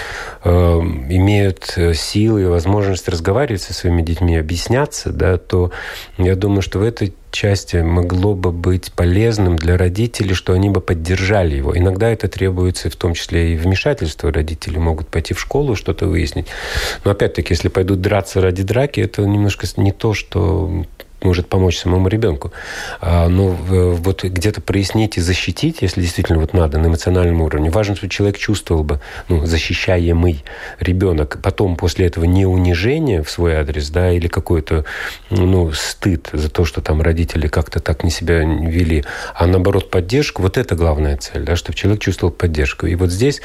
э, 0.44 0.50
имеют 0.50 1.78
силы 1.94 2.42
и 2.42 2.46
возможность 2.46 3.08
разговаривать 3.08 3.62
со 3.62 3.74
своими 3.74 4.02
детьми, 4.02 4.36
объясняться, 4.36 5.12
да, 5.14 5.38
то 5.38 5.69
я 6.18 6.36
думаю, 6.36 6.62
что 6.62 6.80
в 6.80 6.84
этой 6.84 7.14
части 7.32 7.78
могло 7.78 8.34
бы 8.34 8.52
быть 8.52 8.92
полезным 8.94 9.56
для 9.56 9.78
родителей, 9.78 10.34
что 10.34 10.54
они 10.54 10.70
бы 10.70 10.82
поддержали 10.82 11.56
его. 11.56 11.78
Иногда 11.78 12.10
это 12.10 12.28
требуется 12.28 12.90
в 12.90 12.96
том 12.96 13.14
числе 13.14 13.54
и 13.54 13.58
вмешательство. 13.58 14.32
Родители 14.32 14.78
могут 14.78 15.08
пойти 15.08 15.34
в 15.34 15.40
школу, 15.40 15.76
что-то 15.76 16.08
выяснить. 16.08 16.48
Но 17.04 17.12
опять-таки, 17.12 17.54
если 17.54 17.68
пойдут 17.68 18.02
драться 18.02 18.42
ради 18.42 18.64
драки, 18.64 19.00
это 19.00 19.22
немножко 19.24 19.68
не 19.78 19.92
то, 19.92 20.14
что 20.14 20.86
может 21.22 21.48
помочь 21.48 21.78
самому 21.78 22.08
ребенку. 22.08 22.52
А, 23.02 23.28
но 23.28 23.56
ну, 23.70 23.94
вот 23.96 24.24
где-то 24.24 24.62
прояснить 24.62 25.18
и 25.18 25.22
защитить, 25.22 25.82
если 25.82 26.02
действительно 26.02 26.40
вот 26.40 26.54
надо 26.54 26.78
на 26.78 26.88
эмоциональном 26.88 27.42
уровне. 27.42 27.70
Важно, 27.70 27.96
чтобы 27.96 28.12
человек 28.12 28.38
чувствовал 28.38 28.84
бы, 28.84 29.00
ну, 29.28 29.46
защищаемый 29.46 30.44
ребенок. 30.80 31.40
Потом 31.42 31.76
после 31.76 32.08
этого 32.08 32.26
не 32.26 32.46
унижение 32.46 33.24
в 33.24 33.30
свой 33.30 33.56
адрес, 33.56 33.90
да, 33.90 34.12
или 34.12 34.28
какой-то, 34.28 34.86
ну, 35.30 35.72
стыд 35.72 36.30
за 36.34 36.50
то, 36.50 36.66
что 36.66 36.82
там 36.82 37.02
родители 37.02 37.48
как-то 37.48 37.80
так 37.80 38.04
не 38.04 38.12
себя 38.12 38.40
вели, 38.40 39.04
а 39.36 39.48
наоборот 39.48 39.90
поддержку. 39.90 40.42
Вот 40.42 40.58
это 40.58 40.76
главная 40.76 41.18
цель, 41.18 41.44
да, 41.44 41.56
чтобы 41.56 41.78
человек 41.78 42.02
чувствовал 42.02 42.32
поддержку. 42.32 42.86
И 42.86 42.96
вот 42.96 43.12
здесь 43.12 43.42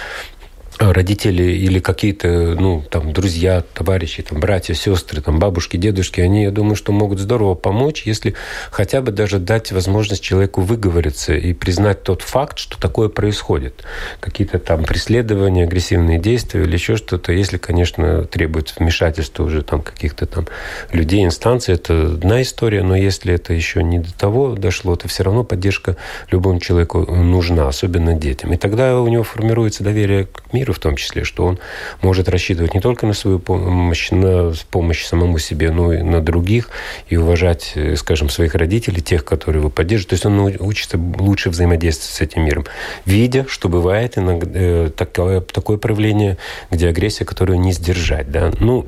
родители 0.78 1.42
или 1.42 1.78
какие-то, 1.78 2.56
ну, 2.58 2.84
там, 2.90 3.12
друзья, 3.12 3.62
товарищи, 3.74 4.22
там, 4.22 4.40
братья, 4.40 4.74
сестры, 4.74 5.20
там, 5.20 5.38
бабушки, 5.38 5.76
дедушки, 5.76 6.20
они, 6.20 6.44
я 6.44 6.50
думаю, 6.50 6.74
что 6.74 6.92
могут 6.92 7.20
здорово 7.20 7.54
помочь, 7.54 8.02
если 8.06 8.34
хотя 8.70 9.00
бы 9.00 9.12
даже 9.12 9.38
дать 9.38 9.72
возможность 9.72 10.22
человеку 10.22 10.60
выговориться 10.62 11.34
и 11.34 11.52
признать 11.52 12.02
тот 12.02 12.22
факт, 12.22 12.58
что 12.58 12.78
такое 12.80 13.08
происходит. 13.08 13.84
Какие-то 14.20 14.58
там 14.58 14.84
преследования, 14.84 15.64
агрессивные 15.64 16.18
действия 16.18 16.62
или 16.62 16.72
еще 16.72 16.96
что-то, 16.96 17.32
если, 17.32 17.58
конечно, 17.58 18.24
требуется 18.24 18.74
вмешательства 18.78 19.44
уже 19.44 19.62
там 19.62 19.82
каких-то 19.82 20.26
там 20.26 20.46
людей, 20.92 21.24
инстанций, 21.24 21.74
это 21.74 22.14
одна 22.14 22.42
история, 22.42 22.82
но 22.82 22.96
если 22.96 23.34
это 23.34 23.52
еще 23.52 23.82
не 23.82 23.98
до 23.98 24.12
того 24.12 24.54
дошло, 24.56 24.96
то 24.96 25.08
все 25.08 25.22
равно 25.22 25.44
поддержка 25.44 25.96
любому 26.30 26.58
человеку 26.60 27.00
нужна, 27.14 27.68
особенно 27.68 28.14
детям. 28.14 28.52
И 28.52 28.56
тогда 28.56 29.00
у 29.00 29.08
него 29.08 29.22
формируется 29.22 29.84
доверие 29.84 30.26
к 30.26 30.52
миру, 30.52 30.63
мира 30.64 30.72
в 30.72 30.78
том 30.78 30.96
числе, 30.96 31.24
что 31.24 31.44
он 31.44 31.58
может 32.00 32.28
рассчитывать 32.28 32.74
не 32.74 32.80
только 32.80 33.06
на 33.06 33.12
свою 33.12 33.38
помощь, 33.38 34.10
на 34.10 34.54
помощь 34.70 35.04
самому 35.04 35.38
себе, 35.38 35.70
но 35.70 35.92
и 35.92 36.02
на 36.02 36.20
других, 36.20 36.70
и 37.10 37.16
уважать, 37.16 37.72
э, 37.74 37.96
скажем, 37.96 38.30
своих 38.30 38.54
родителей, 38.54 39.02
тех, 39.02 39.24
которые 39.24 39.60
его 39.60 39.70
поддерживают. 39.70 40.08
То 40.10 40.14
есть 40.14 40.26
он 40.26 40.66
учится 40.66 40.98
лучше 41.18 41.50
взаимодействовать 41.50 42.14
с 42.14 42.20
этим 42.20 42.44
миром, 42.44 42.64
видя, 43.04 43.44
что 43.48 43.68
бывает 43.68 44.16
иногда 44.16 44.50
э, 44.54 44.90
такое, 44.96 45.40
такое 45.40 45.76
проявление, 45.76 46.38
где 46.70 46.88
агрессия, 46.88 47.24
которую 47.24 47.60
не 47.60 47.72
сдержать. 47.72 48.30
Да? 48.30 48.50
Ну, 48.60 48.86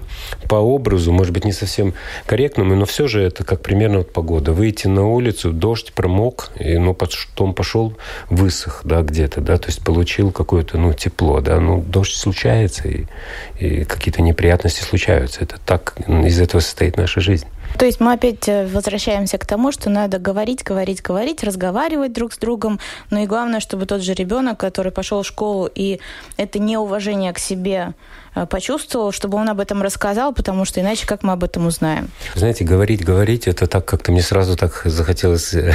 по 0.49 0.57
образу, 0.57 1.13
может 1.13 1.33
быть, 1.33 1.45
не 1.45 1.53
совсем 1.53 1.93
корректному, 2.27 2.75
но 2.75 2.87
все 2.87 3.07
же 3.07 3.23
это 3.23 3.45
как 3.45 3.61
примерно 3.61 3.99
вот 3.99 4.13
погода. 4.13 4.53
Выйти 4.53 4.89
на 4.89 5.07
улицу, 5.07 5.53
дождь 5.53 5.93
промок, 5.93 6.51
и, 6.59 6.79
ну, 6.79 6.95
потом 6.95 7.53
пошел, 7.53 7.95
высох, 8.31 8.81
да, 8.85 9.03
где-то, 9.03 9.41
да, 9.41 9.59
то 9.59 9.69
есть 9.69 9.85
получил 9.85 10.31
какое-то, 10.33 10.79
ну, 10.79 10.95
тепло, 10.95 11.41
да, 11.41 11.61
ну, 11.67 11.83
дождь 11.83 12.15
случается, 12.15 12.89
и, 12.89 13.07
и 13.59 13.85
какие-то 13.85 14.23
неприятности 14.23 14.83
случаются. 14.83 15.43
Это 15.43 15.59
так, 15.65 15.95
из 16.07 16.41
этого 16.41 16.61
состоит 16.61 16.97
наша 16.97 17.21
жизнь. 17.21 17.47
То 17.79 17.85
есть 17.85 18.01
мы 18.01 18.13
опять 18.13 18.49
э, 18.49 18.67
возвращаемся 18.67 19.37
к 19.37 19.45
тому, 19.45 19.71
что 19.73 19.91
надо 19.91 20.19
говорить, 20.19 20.63
говорить, 20.63 21.03
говорить, 21.03 21.45
разговаривать 21.45 22.13
друг 22.13 22.33
с 22.33 22.39
другом, 22.39 22.81
но 23.11 23.21
и 23.21 23.27
главное, 23.27 23.61
чтобы 23.61 23.85
тот 23.85 24.03
же 24.03 24.15
ребенок, 24.15 24.59
который 24.59 24.93
пошел 24.93 25.23
в 25.23 25.27
школу, 25.27 25.69
и 25.75 26.01
это 26.39 26.59
неуважение 26.59 27.33
к 27.33 27.39
себе 27.39 27.93
почувствовал, 28.45 29.13
чтобы 29.13 29.39
он 29.39 29.49
об 29.49 29.61
этом 29.61 29.81
рассказал, 29.81 30.35
потому 30.35 30.67
что 30.67 30.81
иначе 30.81 31.07
как 31.07 31.23
мы 31.23 31.33
об 31.33 31.43
этом 31.43 31.67
узнаем? 31.67 32.11
Знаете, 32.35 32.65
говорить, 32.65 33.03
говорить, 33.03 33.49
это 33.49 33.67
так 33.67 33.87
как-то 33.87 34.13
мне 34.13 34.21
сразу 34.21 34.57
так 34.57 34.83
захотелось 34.85 35.55
э, 35.55 35.73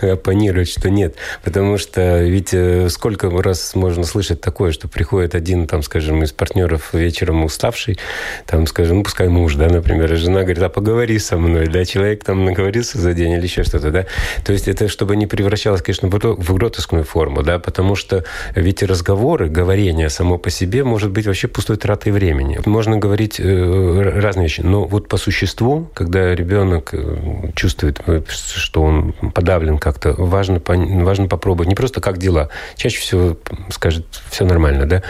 оппонировать, 0.00 0.68
что 0.68 0.90
нет. 0.90 1.14
Потому 1.44 1.78
что 1.78 2.24
ведь 2.24 2.52
э, 2.52 2.88
сколько 2.88 3.30
раз 3.30 3.76
можно 3.76 4.02
слышать 4.02 4.40
такое, 4.40 4.72
что 4.72 4.88
приходит 4.88 5.36
один, 5.36 5.68
там, 5.68 5.84
скажем, 5.84 6.24
из 6.24 6.32
партнеров 6.32 6.92
вечером 6.92 7.44
уставший, 7.44 7.98
там, 8.46 8.66
скажем, 8.66 8.98
ну, 8.98 9.04
пускай 9.04 9.28
муж, 9.28 9.54
да, 9.54 9.68
например, 9.68 10.12
и 10.12 10.16
жена 10.16 10.40
говорит, 10.40 10.62
а 10.62 10.68
поговори 10.68 11.18
со 11.20 11.36
мной, 11.36 11.68
да, 11.68 11.84
человек 11.84 12.24
там 12.24 12.44
наговорился 12.44 12.98
за 12.98 13.12
день 13.12 13.32
или 13.32 13.42
еще 13.42 13.62
что-то, 13.62 13.90
да. 13.92 14.06
То 14.44 14.52
есть 14.52 14.66
это 14.66 14.88
чтобы 14.88 15.16
не 15.16 15.26
превращалось, 15.26 15.82
конечно, 15.82 16.08
в 16.08 16.54
гротескную 16.54 17.04
форму, 17.04 17.42
да, 17.42 17.58
потому 17.58 17.94
что 17.94 18.24
ведь 18.54 18.82
разговоры, 18.82 19.48
говорение 19.48 20.08
само 20.08 20.38
по 20.38 20.50
себе 20.50 20.84
может 20.84 21.10
быть 21.10 21.26
вообще 21.26 21.48
пустой 21.48 21.75
большой 21.76 21.96
тратой 21.96 22.12
времени. 22.12 22.58
Можно 22.64 22.96
говорить 22.96 23.38
э, 23.38 24.20
разные 24.20 24.44
вещи, 24.44 24.62
но 24.62 24.84
вот 24.84 25.08
по 25.08 25.16
существу, 25.16 25.88
когда 25.94 26.34
ребенок 26.34 26.90
э, 26.92 27.50
чувствует, 27.54 28.00
э, 28.06 28.22
что 28.28 28.82
он 28.82 29.12
подавлен 29.34 29.78
как-то, 29.78 30.14
важно, 30.16 30.60
важно 30.66 31.28
попробовать 31.28 31.68
не 31.68 31.74
просто 31.74 32.00
как 32.00 32.18
дела. 32.18 32.48
Чаще 32.76 32.98
всего 32.98 33.36
скажет, 33.70 34.06
все 34.30 34.44
нормально, 34.44 34.86
да, 34.86 35.02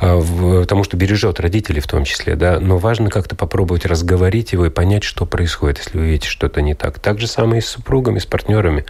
а 0.00 0.20
потому 0.60 0.84
что 0.84 0.96
бережет 0.96 1.40
родителей 1.40 1.80
в 1.80 1.86
том 1.86 2.04
числе, 2.04 2.36
да, 2.36 2.58
но 2.60 2.78
важно 2.78 3.10
как-то 3.10 3.36
попробовать 3.36 3.86
разговорить 3.86 4.52
его 4.52 4.66
и 4.66 4.70
понять, 4.70 5.04
что 5.04 5.26
происходит, 5.26 5.78
если 5.78 5.98
вы 5.98 6.06
видите 6.06 6.28
что-то 6.28 6.62
не 6.62 6.74
так. 6.74 6.98
Так 6.98 7.20
же 7.20 7.26
самое 7.26 7.58
и 7.58 7.62
с 7.62 7.66
супругами, 7.66 8.18
с 8.18 8.26
партнерами, 8.26 8.84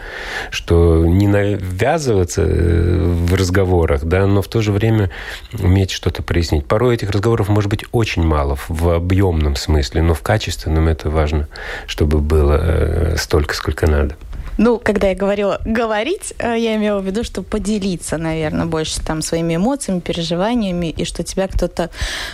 что 0.51 1.05
не 1.07 1.27
навязываться 1.27 2.43
в 2.45 3.35
разговорах, 3.35 4.05
да, 4.05 4.27
но 4.27 4.43
в 4.43 4.49
то 4.49 4.61
же 4.63 4.73
время 4.73 5.11
уметь 5.59 5.91
что-то 5.91 6.23
прояснить. 6.23 6.67
Порой 6.67 6.95
этих 6.95 7.11
разговоров 7.11 7.24
разговоров 7.25 7.49
может 7.49 7.71
быть 7.71 7.85
очень 7.91 8.23
мало 8.23 8.59
в 8.69 8.89
объемном 8.91 9.57
смысле, 9.57 10.03
но 10.03 10.13
в 10.13 10.21
качественном 10.21 10.89
это 10.89 11.09
важно, 11.09 11.49
чтобы 11.87 12.19
было 12.19 12.59
э, 12.61 13.17
столько, 13.17 13.55
сколько 13.55 13.87
надо. 13.87 14.15
Ну, 14.57 14.79
когда 14.79 15.09
я 15.09 15.15
говорила 15.15 15.61
говорить, 15.65 16.35
э, 16.39 16.57
я 16.59 16.77
имела 16.77 17.01
в 17.01 17.07
виду, 17.07 17.25
что 17.25 17.43
поделиться, 17.43 18.19
наверное, 18.19 18.67
больше 18.67 19.01
там 19.01 19.23
своими 19.23 19.57
эмоциями, 19.57 20.01
переживаниями, 20.01 20.91
и 20.91 21.05
что 21.05 21.25
тебя 21.25 21.49
кто-то 21.49 21.91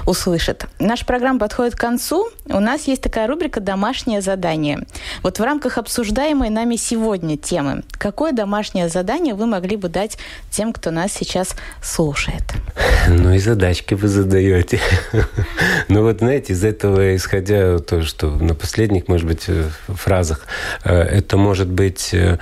услышит. 0.07 0.67
Наша 0.79 1.07
программа 1.07 1.39
подходит 1.39 1.75
к 1.75 1.81
концу. 1.81 2.29
У 2.47 2.61
нас 2.61 2.87
есть 2.87 3.03
такая 3.03 3.27
рубрика 3.27 3.61
«Домашнее 3.61 4.21
задание». 4.21 4.87
Вот 5.23 5.39
в 5.39 5.43
рамках 5.43 5.79
обсуждаемой 5.79 6.51
нами 6.51 6.77
сегодня 6.77 7.37
темы, 7.37 7.83
какое 7.93 8.33
домашнее 8.33 8.89
задание 8.89 9.35
вы 9.35 9.47
могли 9.47 9.77
бы 9.77 9.89
дать 9.89 10.19
тем, 10.51 10.73
кто 10.73 10.91
нас 10.91 11.13
сейчас 11.13 11.55
слушает? 11.83 12.43
Ну 13.09 13.33
и 13.33 13.39
задачки 13.39 13.95
вы 13.95 14.09
задаете. 14.09 14.81
Ну 15.89 16.03
вот, 16.03 16.19
знаете, 16.19 16.53
из 16.53 16.65
этого 16.65 17.17
исходя 17.17 17.79
то, 17.79 18.03
что 18.03 18.31
на 18.31 18.55
последних, 18.55 19.09
может 19.09 19.27
быть, 19.27 19.45
э, 19.49 19.69
фразах, 19.89 20.47
э, 20.85 20.95
это 20.95 21.37
может 21.37 21.69
быть 21.69 22.10
Э, 22.13 22.39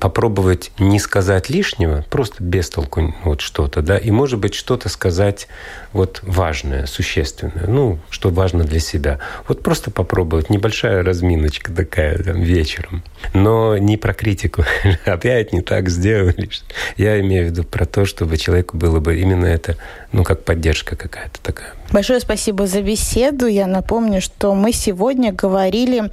попробовать 0.00 0.72
не 0.78 0.98
сказать 0.98 1.48
лишнего, 1.48 2.04
просто 2.10 2.42
без 2.42 2.68
толку 2.68 3.14
вот 3.24 3.40
что-то, 3.40 3.82
да, 3.82 3.96
и, 3.96 4.10
может 4.10 4.38
быть, 4.38 4.54
что-то 4.54 4.88
сказать 4.88 5.48
вот 5.92 6.20
важное, 6.22 6.86
существенное, 6.86 7.66
ну, 7.66 7.98
что 8.10 8.30
важно 8.30 8.64
для 8.64 8.80
себя. 8.80 9.18
Вот 9.46 9.62
просто 9.62 9.90
попробовать, 9.90 10.50
небольшая 10.50 11.02
разминочка 11.02 11.72
такая 11.72 12.18
там, 12.22 12.40
вечером. 12.40 13.02
Но 13.34 13.76
не 13.76 13.96
про 13.96 14.14
критику. 14.14 14.64
Опять 15.04 15.52
не 15.52 15.60
так 15.60 15.88
сделали. 15.88 16.50
Я 16.96 17.20
имею 17.20 17.46
в 17.46 17.50
виду 17.50 17.64
про 17.64 17.86
то, 17.86 18.04
чтобы 18.04 18.36
человеку 18.36 18.76
было 18.76 19.00
бы 19.00 19.18
именно 19.18 19.46
это, 19.46 19.76
ну, 20.12 20.24
как 20.24 20.44
поддержка 20.44 20.96
какая-то 20.96 21.40
такая. 21.42 21.74
Большое 21.92 22.20
спасибо 22.20 22.66
за 22.66 22.80
беседу. 22.80 23.46
Я 23.46 23.66
напомню, 23.66 24.22
что 24.22 24.54
мы 24.54 24.72
сегодня 24.72 25.30
говорили 25.30 26.10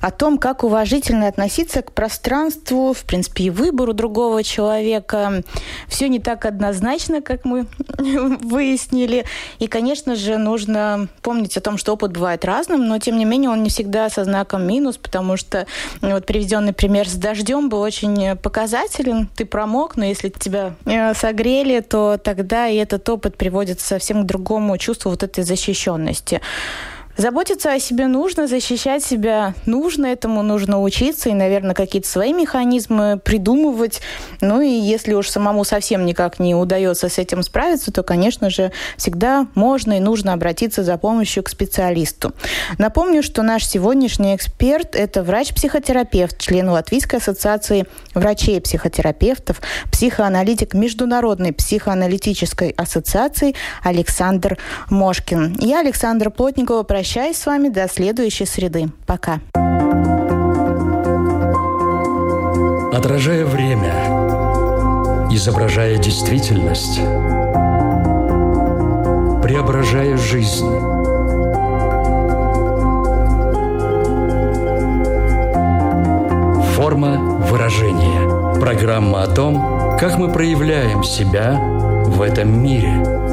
о 0.00 0.10
том, 0.10 0.36
как 0.36 0.64
уважительно 0.64 1.28
относиться 1.28 1.82
к 1.82 1.92
пространству, 1.92 2.81
в 2.92 3.04
принципе, 3.04 3.44
и 3.44 3.50
выбору 3.50 3.92
другого 3.92 4.42
человека. 4.42 5.42
Все 5.88 6.08
не 6.08 6.18
так 6.18 6.44
однозначно, 6.44 7.22
как 7.22 7.44
мы 7.44 7.66
выяснили. 7.98 9.24
И, 9.58 9.66
конечно 9.66 10.16
же, 10.16 10.38
нужно 10.38 11.08
помнить 11.22 11.56
о 11.56 11.60
том, 11.60 11.78
что 11.78 11.92
опыт 11.92 12.12
бывает 12.12 12.44
разным, 12.44 12.86
но, 12.88 12.98
тем 12.98 13.16
не 13.18 13.24
менее, 13.24 13.50
он 13.50 13.62
не 13.62 13.70
всегда 13.70 14.10
со 14.10 14.24
знаком 14.24 14.66
минус, 14.66 14.96
потому 14.96 15.36
что 15.36 15.66
вот 16.00 16.26
приведенный 16.26 16.72
пример 16.72 17.08
с 17.08 17.14
дождем 17.14 17.68
был 17.68 17.80
очень 17.80 18.36
показателен. 18.36 19.28
Ты 19.36 19.44
промок, 19.44 19.96
но 19.96 20.04
если 20.04 20.28
тебя 20.30 20.74
э, 20.84 21.14
согрели, 21.14 21.80
то 21.80 22.18
тогда 22.22 22.68
и 22.68 22.76
этот 22.76 23.08
опыт 23.08 23.36
приводит 23.36 23.80
совсем 23.80 24.22
к 24.22 24.26
другому 24.26 24.76
чувству 24.78 25.10
вот 25.10 25.22
этой 25.22 25.44
защищенности. 25.44 26.40
Заботиться 27.16 27.70
о 27.70 27.78
себе 27.78 28.06
нужно, 28.06 28.46
защищать 28.46 29.04
себя 29.04 29.54
нужно, 29.66 30.06
этому 30.06 30.42
нужно 30.42 30.80
учиться 30.80 31.28
и, 31.28 31.34
наверное, 31.34 31.74
какие-то 31.74 32.08
свои 32.08 32.32
механизмы 32.32 33.20
придумывать. 33.22 34.00
Ну 34.40 34.62
и 34.62 34.70
если 34.70 35.12
уж 35.12 35.28
самому 35.28 35.64
совсем 35.64 36.06
никак 36.06 36.38
не 36.38 36.54
удается 36.54 37.10
с 37.10 37.18
этим 37.18 37.42
справиться, 37.42 37.92
то, 37.92 38.02
конечно 38.02 38.48
же, 38.48 38.72
всегда 38.96 39.46
можно 39.54 39.98
и 39.98 40.00
нужно 40.00 40.32
обратиться 40.32 40.84
за 40.84 40.96
помощью 40.96 41.42
к 41.42 41.50
специалисту. 41.50 42.32
Напомню, 42.78 43.22
что 43.22 43.42
наш 43.42 43.66
сегодняшний 43.66 44.34
эксперт– 44.34 44.96
это 44.96 45.22
врач-психотерапевт, 45.22 46.38
член 46.38 46.70
Латвийской 46.70 47.16
ассоциации 47.16 47.86
врачей 48.14 48.56
и 48.56 48.60
психотерапевтов, 48.60 49.60
психоаналитик 49.92 50.72
Международной 50.72 51.52
психоаналитической 51.52 52.70
ассоциации 52.70 53.54
Александр 53.84 54.56
Мошкин. 54.88 55.58
Я, 55.60 55.80
Александра 55.80 56.30
Плотникова, 56.30 56.84
прощаюсь 57.02 57.36
с 57.36 57.46
вами 57.46 57.68
до 57.68 57.88
следующей 57.88 58.46
среды. 58.46 58.86
Пока. 59.08 59.40
Отражая 62.92 63.44
время, 63.44 63.92
изображая 65.28 65.96
действительность, 65.96 67.00
преображая 69.42 70.16
жизнь. 70.16 70.70
Форма 76.76 77.18
выражения. 77.50 78.60
Программа 78.60 79.24
о 79.24 79.26
том, 79.26 79.98
как 79.98 80.18
мы 80.18 80.32
проявляем 80.32 81.02
себя 81.02 81.58
в 82.06 82.22
этом 82.22 82.62
мире– 82.62 83.02